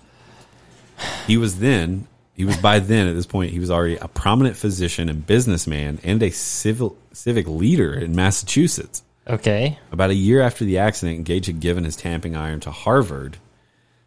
He 1.27 1.37
was 1.37 1.59
then, 1.59 2.07
he 2.41 2.47
was 2.47 2.57
by 2.57 2.79
then 2.79 3.07
at 3.07 3.13
this 3.13 3.27
point, 3.27 3.53
he 3.53 3.59
was 3.59 3.71
already 3.71 3.97
a 3.97 4.09
prominent 4.09 4.57
physician 4.57 5.11
and 5.11 5.27
businessman 5.27 5.99
and 6.03 6.23
a 6.23 6.31
civil 6.31 6.97
civic 7.13 7.47
leader 7.47 7.93
in 7.93 8.17
Massachusetts. 8.17 9.03
Okay. 9.27 9.79
About 9.93 10.09
a 10.09 10.15
year 10.15 10.41
after 10.41 10.65
the 10.65 10.79
accident, 10.79 11.25
Gage 11.25 11.45
had 11.45 11.61
given 11.61 11.85
his 11.85 11.97
tamping 11.97 12.35
iron 12.35 12.61
to 12.61 12.71
Harvard, 12.71 13.37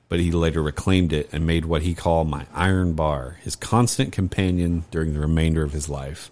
but 0.09 0.19
he 0.19 0.31
later 0.31 0.63
reclaimed 0.63 1.13
it 1.13 1.29
and 1.31 1.45
made 1.45 1.65
what 1.65 1.83
he 1.83 1.93
called 1.93 2.27
my 2.27 2.47
iron 2.55 2.93
bar, 2.93 3.37
his 3.43 3.55
constant 3.55 4.11
companion 4.11 4.83
during 4.89 5.13
the 5.13 5.19
remainder 5.19 5.61
of 5.61 5.71
his 5.71 5.87
life. 5.87 6.31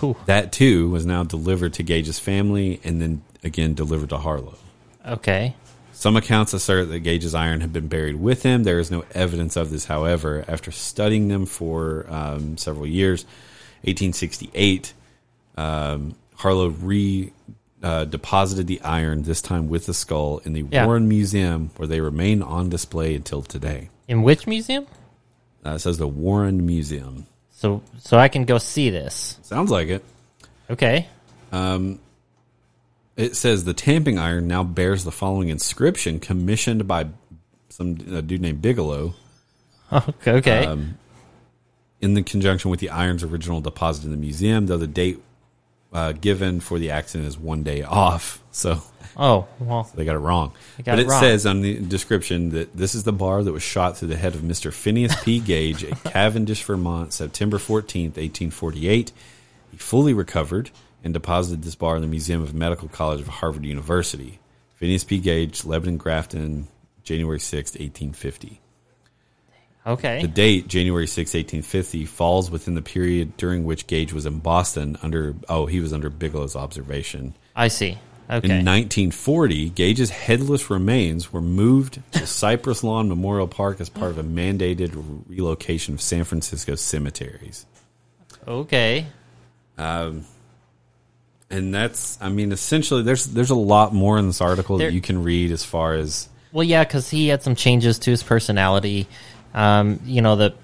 Whew. 0.00 0.16
That 0.26 0.50
too 0.50 0.90
was 0.90 1.06
now 1.06 1.22
delivered 1.22 1.74
to 1.74 1.84
Gage's 1.84 2.18
family 2.18 2.80
and 2.82 3.00
then 3.00 3.22
again 3.44 3.74
delivered 3.74 4.08
to 4.08 4.18
Harlow. 4.18 4.58
Okay. 5.06 5.54
Some 5.96 6.14
accounts 6.14 6.52
assert 6.52 6.90
that 6.90 7.00
Gage's 7.00 7.34
iron 7.34 7.62
had 7.62 7.72
been 7.72 7.88
buried 7.88 8.16
with 8.16 8.42
him. 8.42 8.64
There 8.64 8.78
is 8.78 8.90
no 8.90 9.06
evidence 9.14 9.56
of 9.56 9.70
this, 9.70 9.86
however. 9.86 10.44
After 10.46 10.70
studying 10.70 11.28
them 11.28 11.46
for 11.46 12.04
um, 12.10 12.58
several 12.58 12.86
years, 12.86 13.24
1868, 13.84 14.92
um, 15.56 16.14
Harlow 16.34 16.68
re 16.68 17.32
uh, 17.82 18.04
deposited 18.04 18.66
the 18.66 18.78
iron, 18.82 19.22
this 19.22 19.40
time 19.40 19.70
with 19.70 19.86
the 19.86 19.94
skull, 19.94 20.42
in 20.44 20.52
the 20.52 20.66
Yeah. 20.70 20.84
Warren 20.84 21.08
Museum, 21.08 21.70
where 21.78 21.88
they 21.88 22.02
remain 22.02 22.42
on 22.42 22.68
display 22.68 23.14
until 23.14 23.40
today. 23.40 23.88
In 24.06 24.22
which 24.22 24.46
museum? 24.46 24.86
Uh, 25.64 25.76
it 25.76 25.78
says 25.78 25.96
the 25.96 26.06
Warren 26.06 26.66
Museum. 26.66 27.26
So 27.52 27.82
so 28.00 28.18
I 28.18 28.28
can 28.28 28.44
go 28.44 28.58
see 28.58 28.90
this. 28.90 29.38
Sounds 29.42 29.70
like 29.70 29.88
it. 29.88 30.04
Okay. 30.68 31.08
It 33.16 33.34
says 33.36 33.64
the 33.64 33.74
tamping 33.74 34.18
iron 34.18 34.46
now 34.46 34.62
bears 34.62 35.04
the 35.04 35.12
following 35.12 35.48
inscription, 35.48 36.20
commissioned 36.20 36.86
by 36.86 37.06
some 37.70 37.96
a 38.10 38.22
dude 38.22 38.40
named 38.42 38.60
Bigelow. 38.62 39.14
Okay. 39.92 40.32
Okay. 40.32 40.66
Um, 40.66 40.98
in 42.00 42.14
the 42.14 42.22
conjunction 42.22 42.70
with 42.70 42.80
the 42.80 42.90
iron's 42.90 43.22
original 43.22 43.60
deposit 43.60 44.04
in 44.04 44.10
the 44.10 44.16
museum, 44.16 44.66
though 44.66 44.76
the 44.76 44.86
date 44.86 45.22
uh, 45.92 46.12
given 46.12 46.60
for 46.60 46.78
the 46.78 46.90
accident 46.90 47.26
is 47.28 47.38
one 47.38 47.62
day 47.62 47.82
off. 47.82 48.42
So 48.56 48.80
Oh 49.18 49.46
well, 49.60 49.90
they 49.94 50.06
got 50.06 50.16
it 50.16 50.20
wrong. 50.20 50.52
got 50.78 50.92
but 50.92 50.98
it 50.98 51.02
it 51.02 51.08
wrong. 51.10 51.20
says 51.20 51.44
on 51.44 51.60
the 51.60 51.78
description 51.78 52.48
that 52.50 52.74
this 52.74 52.94
is 52.94 53.04
the 53.04 53.12
bar 53.12 53.42
that 53.42 53.52
was 53.52 53.62
shot 53.62 53.98
through 53.98 54.08
the 54.08 54.16
head 54.16 54.34
of 54.34 54.40
Mr. 54.40 54.72
Phineas 54.72 55.14
P. 55.22 55.40
Gage 55.40 55.84
at 55.84 56.02
Cavendish, 56.04 56.62
Vermont, 56.64 57.12
September 57.12 57.58
14th, 57.58 58.16
1848. 58.16 59.12
He 59.72 59.76
fully 59.76 60.14
recovered 60.14 60.70
and 61.06 61.14
deposited 61.14 61.62
this 61.62 61.76
bar 61.76 61.94
in 61.94 62.02
the 62.02 62.08
Museum 62.08 62.42
of 62.42 62.52
Medical 62.52 62.88
College 62.88 63.20
of 63.20 63.28
Harvard 63.28 63.64
University. 63.64 64.40
Phineas 64.74 65.04
P. 65.04 65.18
Gage, 65.18 65.64
Lebanon, 65.64 65.98
Grafton, 65.98 66.66
January 67.04 67.38
6th, 67.38 67.78
1850. 67.78 68.60
okay. 69.86 70.20
The 70.22 70.28
date, 70.28 70.66
January 70.66 71.06
6, 71.06 71.16
1850, 71.32 72.06
falls 72.06 72.50
within 72.50 72.74
the 72.74 72.82
period 72.82 73.36
during 73.36 73.64
which 73.64 73.86
Gage 73.86 74.12
was 74.12 74.26
in 74.26 74.40
Boston 74.40 74.98
under, 75.00 75.36
oh, 75.48 75.66
he 75.66 75.78
was 75.78 75.92
under 75.92 76.10
Bigelow's 76.10 76.56
observation. 76.56 77.34
I 77.54 77.68
see. 77.68 77.92
Okay. 78.28 78.48
In 78.48 78.64
1940, 78.64 79.70
Gage's 79.70 80.10
headless 80.10 80.68
remains 80.70 81.32
were 81.32 81.40
moved 81.40 82.02
to 82.10 82.26
Cypress 82.26 82.82
Lawn 82.82 83.08
Memorial 83.08 83.46
Park 83.46 83.80
as 83.80 83.88
part 83.88 84.10
of 84.10 84.18
a 84.18 84.24
mandated 84.24 85.22
relocation 85.28 85.94
of 85.94 86.00
San 86.00 86.24
Francisco 86.24 86.74
cemeteries. 86.74 87.64
okay. 88.48 89.06
Um, 89.78 90.24
And 91.50 91.72
that's, 91.72 92.18
I 92.20 92.28
mean, 92.28 92.50
essentially, 92.50 93.02
there's 93.02 93.26
there's 93.26 93.50
a 93.50 93.54
lot 93.54 93.94
more 93.94 94.18
in 94.18 94.26
this 94.26 94.40
article 94.40 94.78
There- 94.78 94.88
that 94.88 94.94
you 94.94 95.00
can 95.00 95.22
read 95.22 95.52
as 95.52 95.64
far 95.64 95.94
as 95.94 96.28
Well, 96.52 96.64
yeah, 96.64 96.84
because 96.84 97.08
he 97.08 97.28
had 97.28 97.42
some 97.42 97.54
changes 97.54 97.98
to 98.00 98.10
his 98.10 98.22
personality. 98.22 99.06
Um, 99.54 100.00
you 100.04 100.22
know, 100.22 100.36
the 100.36 100.54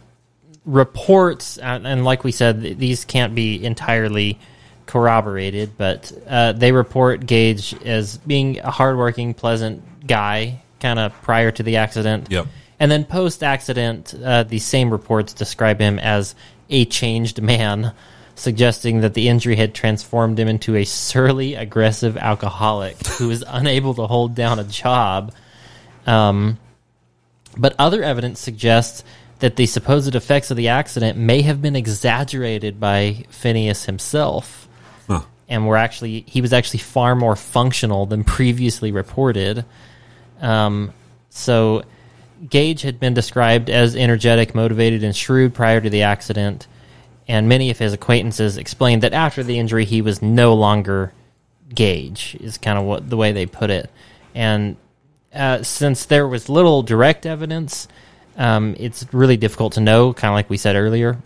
reports, 0.65 1.59
and, 1.59 1.87
and 1.87 2.05
like 2.05 2.25
we 2.25 2.33
said, 2.33 2.79
these 2.79 3.05
can't 3.05 3.35
be 3.35 3.65
entirely 3.65 4.39
corroborated, 4.87 5.77
but 5.77 6.13
uh, 6.29 6.53
they 6.53 6.73
report 6.73 7.27
Gage 7.27 7.75
as 7.85 8.19
being 8.19 8.59
a 8.59 8.71
hardworking, 8.71 9.35
pleasant 9.35 10.07
guy, 10.07 10.63
kind 10.81 10.99
of 10.99 11.13
prior 11.23 11.51
to 11.53 11.63
the 11.63 11.77
accident. 11.77 12.29
Yep. 12.31 12.47
And 12.79 12.91
then 12.91 13.05
post 13.05 13.43
accident, 13.43 14.15
uh, 14.23 14.43
these 14.43 14.65
same 14.65 14.91
reports 14.91 15.33
describe 15.33 15.81
him 15.81 15.99
as 15.99 16.35
a 16.69 16.85
changed 16.85 17.41
man, 17.41 17.93
suggesting 18.35 19.01
that 19.01 19.15
the 19.15 19.29
injury 19.29 19.57
had 19.57 19.75
transformed 19.75 20.39
him 20.39 20.49
into 20.49 20.75
a 20.77 20.85
surly, 20.85 21.55
aggressive 21.55 22.17
alcoholic 22.17 22.97
who 23.19 23.29
was 23.29 23.45
unable 23.47 23.95
to 23.95 24.07
hold 24.07 24.35
down 24.35 24.59
a 24.59 24.65
job. 24.65 25.33
Um, 26.07 26.59
but 27.57 27.75
other 27.79 28.03
evidence 28.03 28.41
suggests 28.41 29.05
that 29.41 29.57
the 29.57 29.67
supposed 29.67 30.15
effects 30.15 30.51
of 30.51 30.57
the 30.57 30.69
accident 30.69 31.19
may 31.19 31.43
have 31.43 31.61
been 31.61 31.77
exaggerated 31.77 32.79
by 32.81 33.25
Phineas 33.29 33.85
himself, 33.85 34.69
Huh. 35.09 35.23
and 35.49 35.67
were 35.67 35.77
actually 35.77 36.25
he 36.27 36.41
was 36.41 36.53
actually 36.53 36.79
far 36.79 37.15
more 37.15 37.37
functional 37.37 38.07
than 38.07 38.25
previously 38.25 38.93
reported. 38.93 39.65
Um, 40.41 40.93
so 41.29 41.83
Gage 42.49 42.83
had 42.83 42.99
been 42.99 43.15
described 43.15 43.69
as 43.69 43.95
energetic, 43.95 44.55
motivated, 44.55 45.05
and 45.05 45.15
shrewd 45.15 45.55
prior 45.55 45.81
to 45.81 45.91
the 45.91 46.03
accident, 46.03 46.67
and 47.29 47.49
many 47.49 47.71
of 47.71 47.79
his 47.79 47.93
acquaintances 47.93 48.57
explained 48.57 49.03
that 49.03 49.13
after 49.13 49.43
the 49.43 49.59
injury 49.59 49.85
he 49.85 50.03
was 50.03 50.23
no 50.23 50.55
longer 50.55 51.13
Gage. 51.75 52.37
Is 52.41 52.59
kind 52.59 52.79
of 52.79 52.85
what 52.85 53.09
the 53.09 53.17
way 53.17 53.33
they 53.33 53.47
put 53.47 53.71
it, 53.71 53.91
and 54.35 54.77
uh, 55.35 55.63
since 55.63 56.05
there 56.05 56.29
was 56.29 56.49
little 56.49 56.83
direct 56.83 57.25
evidence, 57.25 57.89
um, 58.37 58.77
it's 58.79 59.07
really 59.13 59.37
difficult 59.37 59.75
to 59.75 59.81
know, 59.81 60.13
kind 60.13 60.31
of 60.31 60.35
like 60.35 60.51
we 60.51 60.59
said 60.59 60.77
earlier. 60.77 61.19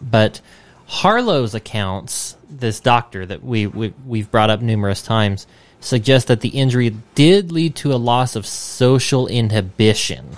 But 0.00 0.40
Harlow's 0.86 1.54
accounts, 1.54 2.36
this 2.50 2.80
doctor 2.80 3.24
that 3.26 3.44
we, 3.44 3.66
we 3.66 3.92
we've 4.06 4.30
brought 4.30 4.50
up 4.50 4.60
numerous 4.60 5.02
times, 5.02 5.46
suggest 5.80 6.28
that 6.28 6.40
the 6.40 6.50
injury 6.50 6.96
did 7.14 7.52
lead 7.52 7.76
to 7.76 7.92
a 7.92 7.96
loss 7.96 8.36
of 8.36 8.46
social 8.46 9.26
inhibition, 9.26 10.36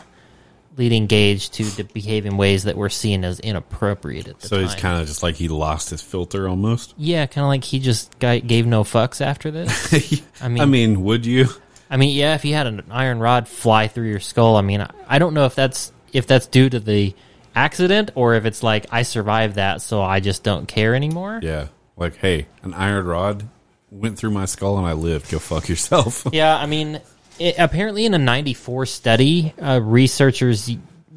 leading 0.76 1.06
Gage 1.06 1.50
to 1.50 1.64
de- 1.70 1.84
behave 1.84 2.26
in 2.26 2.36
ways 2.36 2.64
that 2.64 2.76
were 2.76 2.88
seen 2.90 3.24
as 3.24 3.40
inappropriate 3.40 4.28
at 4.28 4.40
the 4.40 4.48
so 4.48 4.56
time. 4.56 4.64
he's 4.64 4.74
kind 4.74 5.00
of 5.00 5.06
just 5.06 5.22
like 5.22 5.36
he 5.36 5.48
lost 5.48 5.90
his 5.90 6.02
filter 6.02 6.48
almost. 6.48 6.94
yeah, 6.96 7.26
kind 7.26 7.44
of 7.44 7.48
like 7.48 7.64
he 7.64 7.78
just 7.78 8.18
gave 8.18 8.66
no 8.66 8.84
fucks 8.84 9.20
after 9.20 9.50
this. 9.50 10.22
I 10.40 10.48
mean, 10.48 10.62
I 10.62 10.64
mean, 10.66 11.02
would 11.04 11.26
you? 11.26 11.46
I 11.90 11.96
mean, 11.96 12.16
yeah, 12.16 12.34
if 12.34 12.44
you 12.44 12.54
had 12.54 12.66
an 12.66 12.82
iron 12.90 13.20
rod 13.20 13.46
fly 13.46 13.88
through 13.88 14.08
your 14.08 14.20
skull, 14.20 14.56
I 14.56 14.62
mean, 14.62 14.80
I, 14.80 14.90
I 15.06 15.18
don't 15.18 15.34
know 15.34 15.44
if 15.44 15.54
that's 15.54 15.92
if 16.12 16.26
that's 16.26 16.46
due 16.46 16.68
to 16.70 16.80
the 16.80 17.14
accident 17.54 18.10
or 18.14 18.34
if 18.34 18.44
it's 18.46 18.62
like 18.62 18.86
I 18.90 19.02
survived 19.02 19.56
that, 19.56 19.80
so 19.82 20.02
I 20.02 20.20
just 20.20 20.42
don't 20.42 20.66
care 20.66 20.94
anymore. 20.94 21.40
Yeah, 21.42 21.68
like 21.96 22.16
hey, 22.16 22.46
an 22.62 22.74
iron 22.74 23.06
rod 23.06 23.48
went 23.90 24.18
through 24.18 24.30
my 24.30 24.44
skull 24.46 24.76
and 24.78 24.86
I 24.86 24.92
lived. 24.94 25.30
Go 25.30 25.38
fuck 25.38 25.68
yourself. 25.68 26.26
Yeah, 26.32 26.56
I 26.56 26.66
mean, 26.66 27.00
it, 27.38 27.56
apparently 27.58 28.06
in 28.06 28.14
a 28.14 28.18
'94 28.18 28.86
study, 28.86 29.54
uh, 29.60 29.80
researchers 29.82 30.70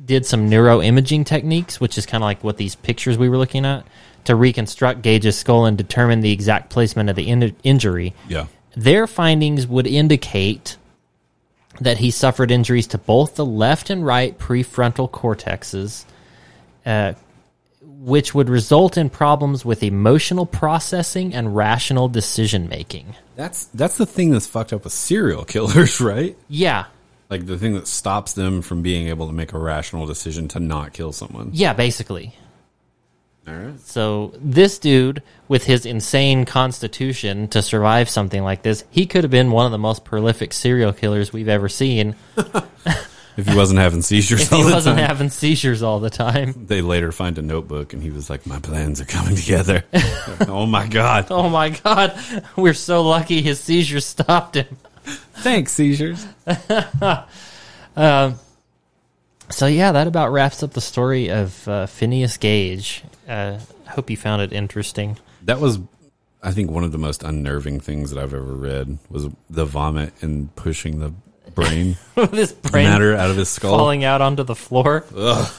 did 0.06 0.26
some 0.26 0.50
neuroimaging 0.50 1.26
techniques, 1.26 1.80
which 1.80 1.98
is 1.98 2.06
kind 2.06 2.24
of 2.24 2.26
like 2.26 2.44
what 2.44 2.58
these 2.58 2.76
pictures 2.76 3.18
we 3.18 3.30
were 3.30 3.38
looking 3.38 3.66
at, 3.66 3.86
to 4.24 4.36
reconstruct 4.36 5.02
Gage's 5.02 5.38
skull 5.38 5.66
and 5.66 5.78
determine 5.78 6.22
the 6.22 6.32
exact 6.32 6.70
placement 6.70 7.10
of 7.10 7.16
the 7.16 7.28
in- 7.28 7.56
injury. 7.64 8.14
yeah. 8.28 8.48
Their 8.76 9.08
findings 9.08 9.66
would 9.66 9.88
indicate 9.88 10.78
that 11.82 11.98
he 11.98 12.12
suffered 12.12 12.52
injuries 12.52 12.88
to 12.88 12.98
both 12.98 13.36
the 13.36 13.46
left 13.46 13.90
and 13.90 14.06
right 14.06 14.38
prefrontal 14.38 15.10
cortexes, 15.10 16.06
uh, 16.86 17.14
which 18.00 18.34
would 18.36 18.48
result 18.50 18.98
in 18.98 19.10
problems 19.10 19.66
with 19.66 19.82
emotional 19.84 20.46
processing 20.46 21.34
and 21.34 21.56
rational 21.56 22.08
decision 22.08 22.70
making. 22.70 23.16
That's 23.36 23.66
that's 23.66 23.98
the 23.98 24.06
thing 24.06 24.32
that's 24.32 24.48
fucked 24.48 24.72
up 24.74 24.84
with 24.84 24.94
serial 24.94 25.44
killers, 25.46 26.00
right? 26.14 26.38
Yeah, 26.48 26.86
Like 27.30 27.46
the 27.48 27.58
thing 27.58 27.74
that 27.74 27.88
stops 27.88 28.34
them 28.34 28.62
from 28.62 28.82
being 28.82 29.08
able 29.08 29.28
to 29.28 29.34
make 29.34 29.54
a 29.54 29.60
rational 29.60 30.06
decision 30.06 30.48
to 30.50 30.60
not 30.60 30.94
kill 30.94 31.12
someone. 31.12 31.50
yeah, 31.54 31.74
basically. 31.74 32.34
All 33.48 33.54
right. 33.56 33.80
So 33.80 34.34
this 34.42 34.78
dude, 34.78 35.24
with 35.48 35.64
his 35.64 35.86
insane 35.86 36.44
constitution 36.44 37.48
to 37.50 37.62
survive 37.62 38.10
something 38.10 38.44
like 38.44 38.62
this, 38.62 38.84
he 38.90 39.06
could 39.06 39.24
have 39.24 39.32
been 39.32 39.52
one 39.52 39.66
of 39.66 39.72
the 39.72 39.78
most 39.78 40.04
prolific 40.04 40.52
serial 40.52 40.92
killers 40.92 41.32
we've 41.32 41.48
ever 41.48 41.70
seen 41.70 42.16
If 43.38 43.47
he 43.47 43.56
wasn't 43.56 43.80
having 43.80 44.02
seizures 44.02 44.41
if 44.41 44.52
all 44.52 44.60
he 44.60 44.65
the 44.65 44.73
wasn't 44.73 44.97
time. 44.97 45.08
having 45.08 45.30
seizures 45.30 45.84
all 45.84 46.00
the 46.00 46.10
time. 46.10 46.65
they 46.67 46.82
later 46.82 47.12
find 47.12 47.38
a 47.38 47.41
notebook 47.41 47.93
and 47.93 48.02
he 48.02 48.10
was 48.10 48.30
like, 48.30 48.45
"My 48.47 48.60
plans 48.60 49.00
are 49.00 49.06
coming 49.06 49.36
together." 49.36 49.84
oh 50.47 50.65
my 50.65 50.88
god! 50.88 51.28
Oh 51.30 51.47
my 51.50 51.69
god, 51.69 52.19
we're 52.56 52.73
so 52.73 53.04
lucky 53.04 53.41
his 53.41 53.60
seizures 53.60 54.06
stopped 54.06 54.56
him. 54.56 54.78
Thanks, 55.36 55.71
seizures. 55.71 56.25
So 59.50 59.65
yeah, 59.65 59.94
that 59.94 60.08
about 60.08 60.31
wraps 60.31 60.62
up 60.62 60.73
the 60.73 60.81
story 60.81 61.29
of 61.29 61.67
uh, 61.67 61.85
Phineas 61.85 62.38
Gage. 62.38 63.04
Uh, 63.27 63.60
hope 63.88 64.10
you 64.10 64.17
found 64.17 64.42
it 64.42 64.52
interesting. 64.52 65.17
That 65.44 65.60
was, 65.60 65.79
I 66.44 66.52
think, 66.52 66.69
one 66.69 66.83
of 66.83 66.92
the 66.92 66.98
most 66.98 67.23
unnerving 67.23 67.79
things 67.79 68.12
that 68.12 68.21
I've 68.21 68.33
ever 68.33 68.54
read 68.54 68.98
was 69.10 69.27
the 69.50 69.65
vomit 69.65 70.13
and 70.21 70.54
pushing 70.56 71.00
the 71.00 71.13
brain 71.58 71.98
this 72.32 72.52
brain 72.54 72.86
matter 72.86 73.16
out 73.16 73.30
of 73.30 73.36
his 73.38 73.50
skull. 73.50 73.78
falling 73.78 74.04
out 74.04 74.22
onto 74.22 74.44
the 74.44 74.56
floor. 74.56 75.04
Ugh. 75.16 75.52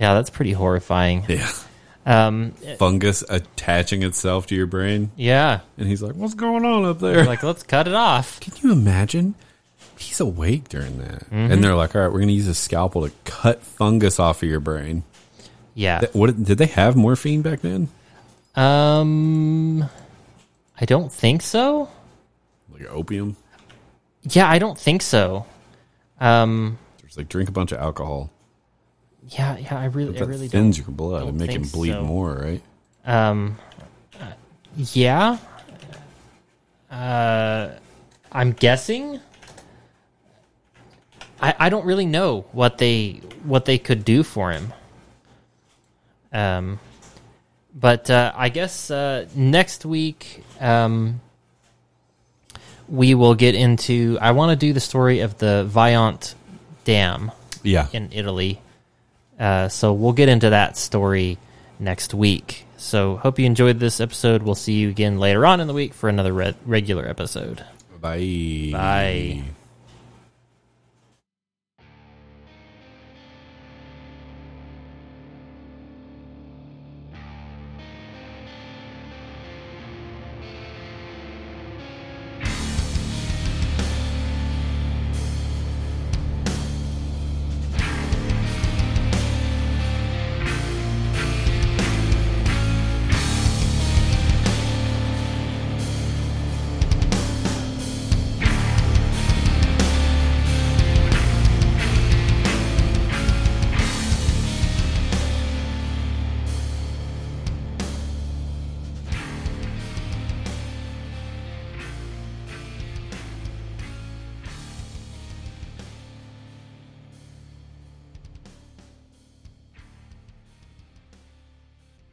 Yeah, 0.00 0.14
that's 0.14 0.30
pretty 0.30 0.52
horrifying. 0.52 1.24
Yeah. 1.28 1.48
Um, 2.04 2.52
Fungus 2.78 3.22
attaching 3.28 4.02
itself 4.02 4.46
to 4.48 4.56
your 4.56 4.66
brain, 4.66 5.12
yeah, 5.14 5.60
and 5.78 5.86
he's 5.86 6.02
like, 6.02 6.16
"What's 6.16 6.34
going 6.34 6.64
on 6.64 6.84
up 6.84 6.98
there?" 6.98 7.24
like 7.24 7.44
let's 7.44 7.62
cut 7.62 7.86
it 7.86 7.94
off. 7.94 8.40
Can 8.40 8.54
you 8.60 8.72
imagine? 8.72 9.36
He's 9.98 10.18
awake 10.18 10.68
during 10.68 10.98
that, 10.98 11.20
Mm-hmm. 11.30 11.52
and 11.52 11.62
they're 11.62 11.76
like, 11.76 11.94
"All 11.94 12.02
right, 12.02 12.08
we're 12.08 12.18
going 12.18 12.26
to 12.28 12.34
use 12.34 12.48
a 12.48 12.54
scalpel 12.54 13.06
to 13.06 13.12
cut 13.24 13.62
fungus 13.62 14.18
off 14.18 14.42
of 14.42 14.48
your 14.48 14.58
brain." 14.58 15.04
Yeah. 15.76 16.00
That- 16.00 16.14
What 16.14 16.42
did 16.42 16.58
they 16.58 16.66
have 16.66 16.96
morphine 16.96 17.42
back 17.42 17.60
then? 17.60 17.88
Um, 18.56 19.82
I 20.80 20.84
don't 20.84 21.12
think 21.12 21.42
so. 21.42 21.88
Like 22.72 22.86
opium? 22.90 23.36
Yeah, 24.24 24.48
I 24.48 24.58
don't 24.58 24.78
think 24.78 25.02
so. 25.02 25.46
Um, 26.20 26.78
Just 27.04 27.18
like 27.18 27.28
drink 27.28 27.48
a 27.48 27.52
bunch 27.52 27.72
of 27.72 27.78
alcohol. 27.78 28.30
yeah, 29.28 29.56
yeah, 29.58 29.78
I 29.78 29.86
really, 29.86 30.18
I 30.18 30.24
really 30.24 30.48
thins 30.48 30.76
don't. 30.76 30.86
your 30.86 30.94
blood 30.94 31.28
and 31.28 31.38
make 31.38 31.50
him 31.50 31.62
bleed 31.62 31.92
so. 31.92 32.02
more, 32.04 32.34
right? 32.34 32.62
Um, 33.04 33.58
uh, 34.20 34.32
yeah. 34.76 35.38
Uh, 36.90 37.70
I'm 38.30 38.52
guessing. 38.52 39.18
I 41.40 41.54
I 41.58 41.68
don't 41.68 41.84
really 41.84 42.06
know 42.06 42.44
what 42.52 42.78
they 42.78 43.20
what 43.44 43.64
they 43.64 43.78
could 43.78 44.04
do 44.04 44.22
for 44.22 44.52
him. 44.52 44.72
Um, 46.32 46.78
but 47.74 48.08
uh, 48.10 48.32
I 48.34 48.48
guess 48.48 48.90
uh, 48.90 49.26
next 49.34 49.84
week 49.84 50.44
um, 50.60 51.20
we 52.92 53.14
will 53.14 53.34
get 53.34 53.54
into. 53.56 54.18
I 54.20 54.30
want 54.32 54.50
to 54.50 54.56
do 54.56 54.72
the 54.72 54.80
story 54.80 55.20
of 55.20 55.38
the 55.38 55.64
Vajont 55.66 56.34
Dam 56.84 57.32
Yeah. 57.64 57.88
in 57.92 58.10
Italy. 58.12 58.60
Uh, 59.40 59.68
so 59.68 59.92
we'll 59.94 60.12
get 60.12 60.28
into 60.28 60.50
that 60.50 60.76
story 60.76 61.38
next 61.80 62.12
week. 62.14 62.66
So 62.76 63.16
hope 63.16 63.38
you 63.38 63.46
enjoyed 63.46 63.80
this 63.80 63.98
episode. 63.98 64.42
We'll 64.42 64.54
see 64.54 64.74
you 64.74 64.90
again 64.90 65.18
later 65.18 65.46
on 65.46 65.60
in 65.60 65.66
the 65.68 65.72
week 65.74 65.94
for 65.94 66.08
another 66.08 66.32
re- 66.32 66.54
regular 66.66 67.08
episode. 67.08 67.64
Bye. 68.00 68.68
Bye. 68.72 69.42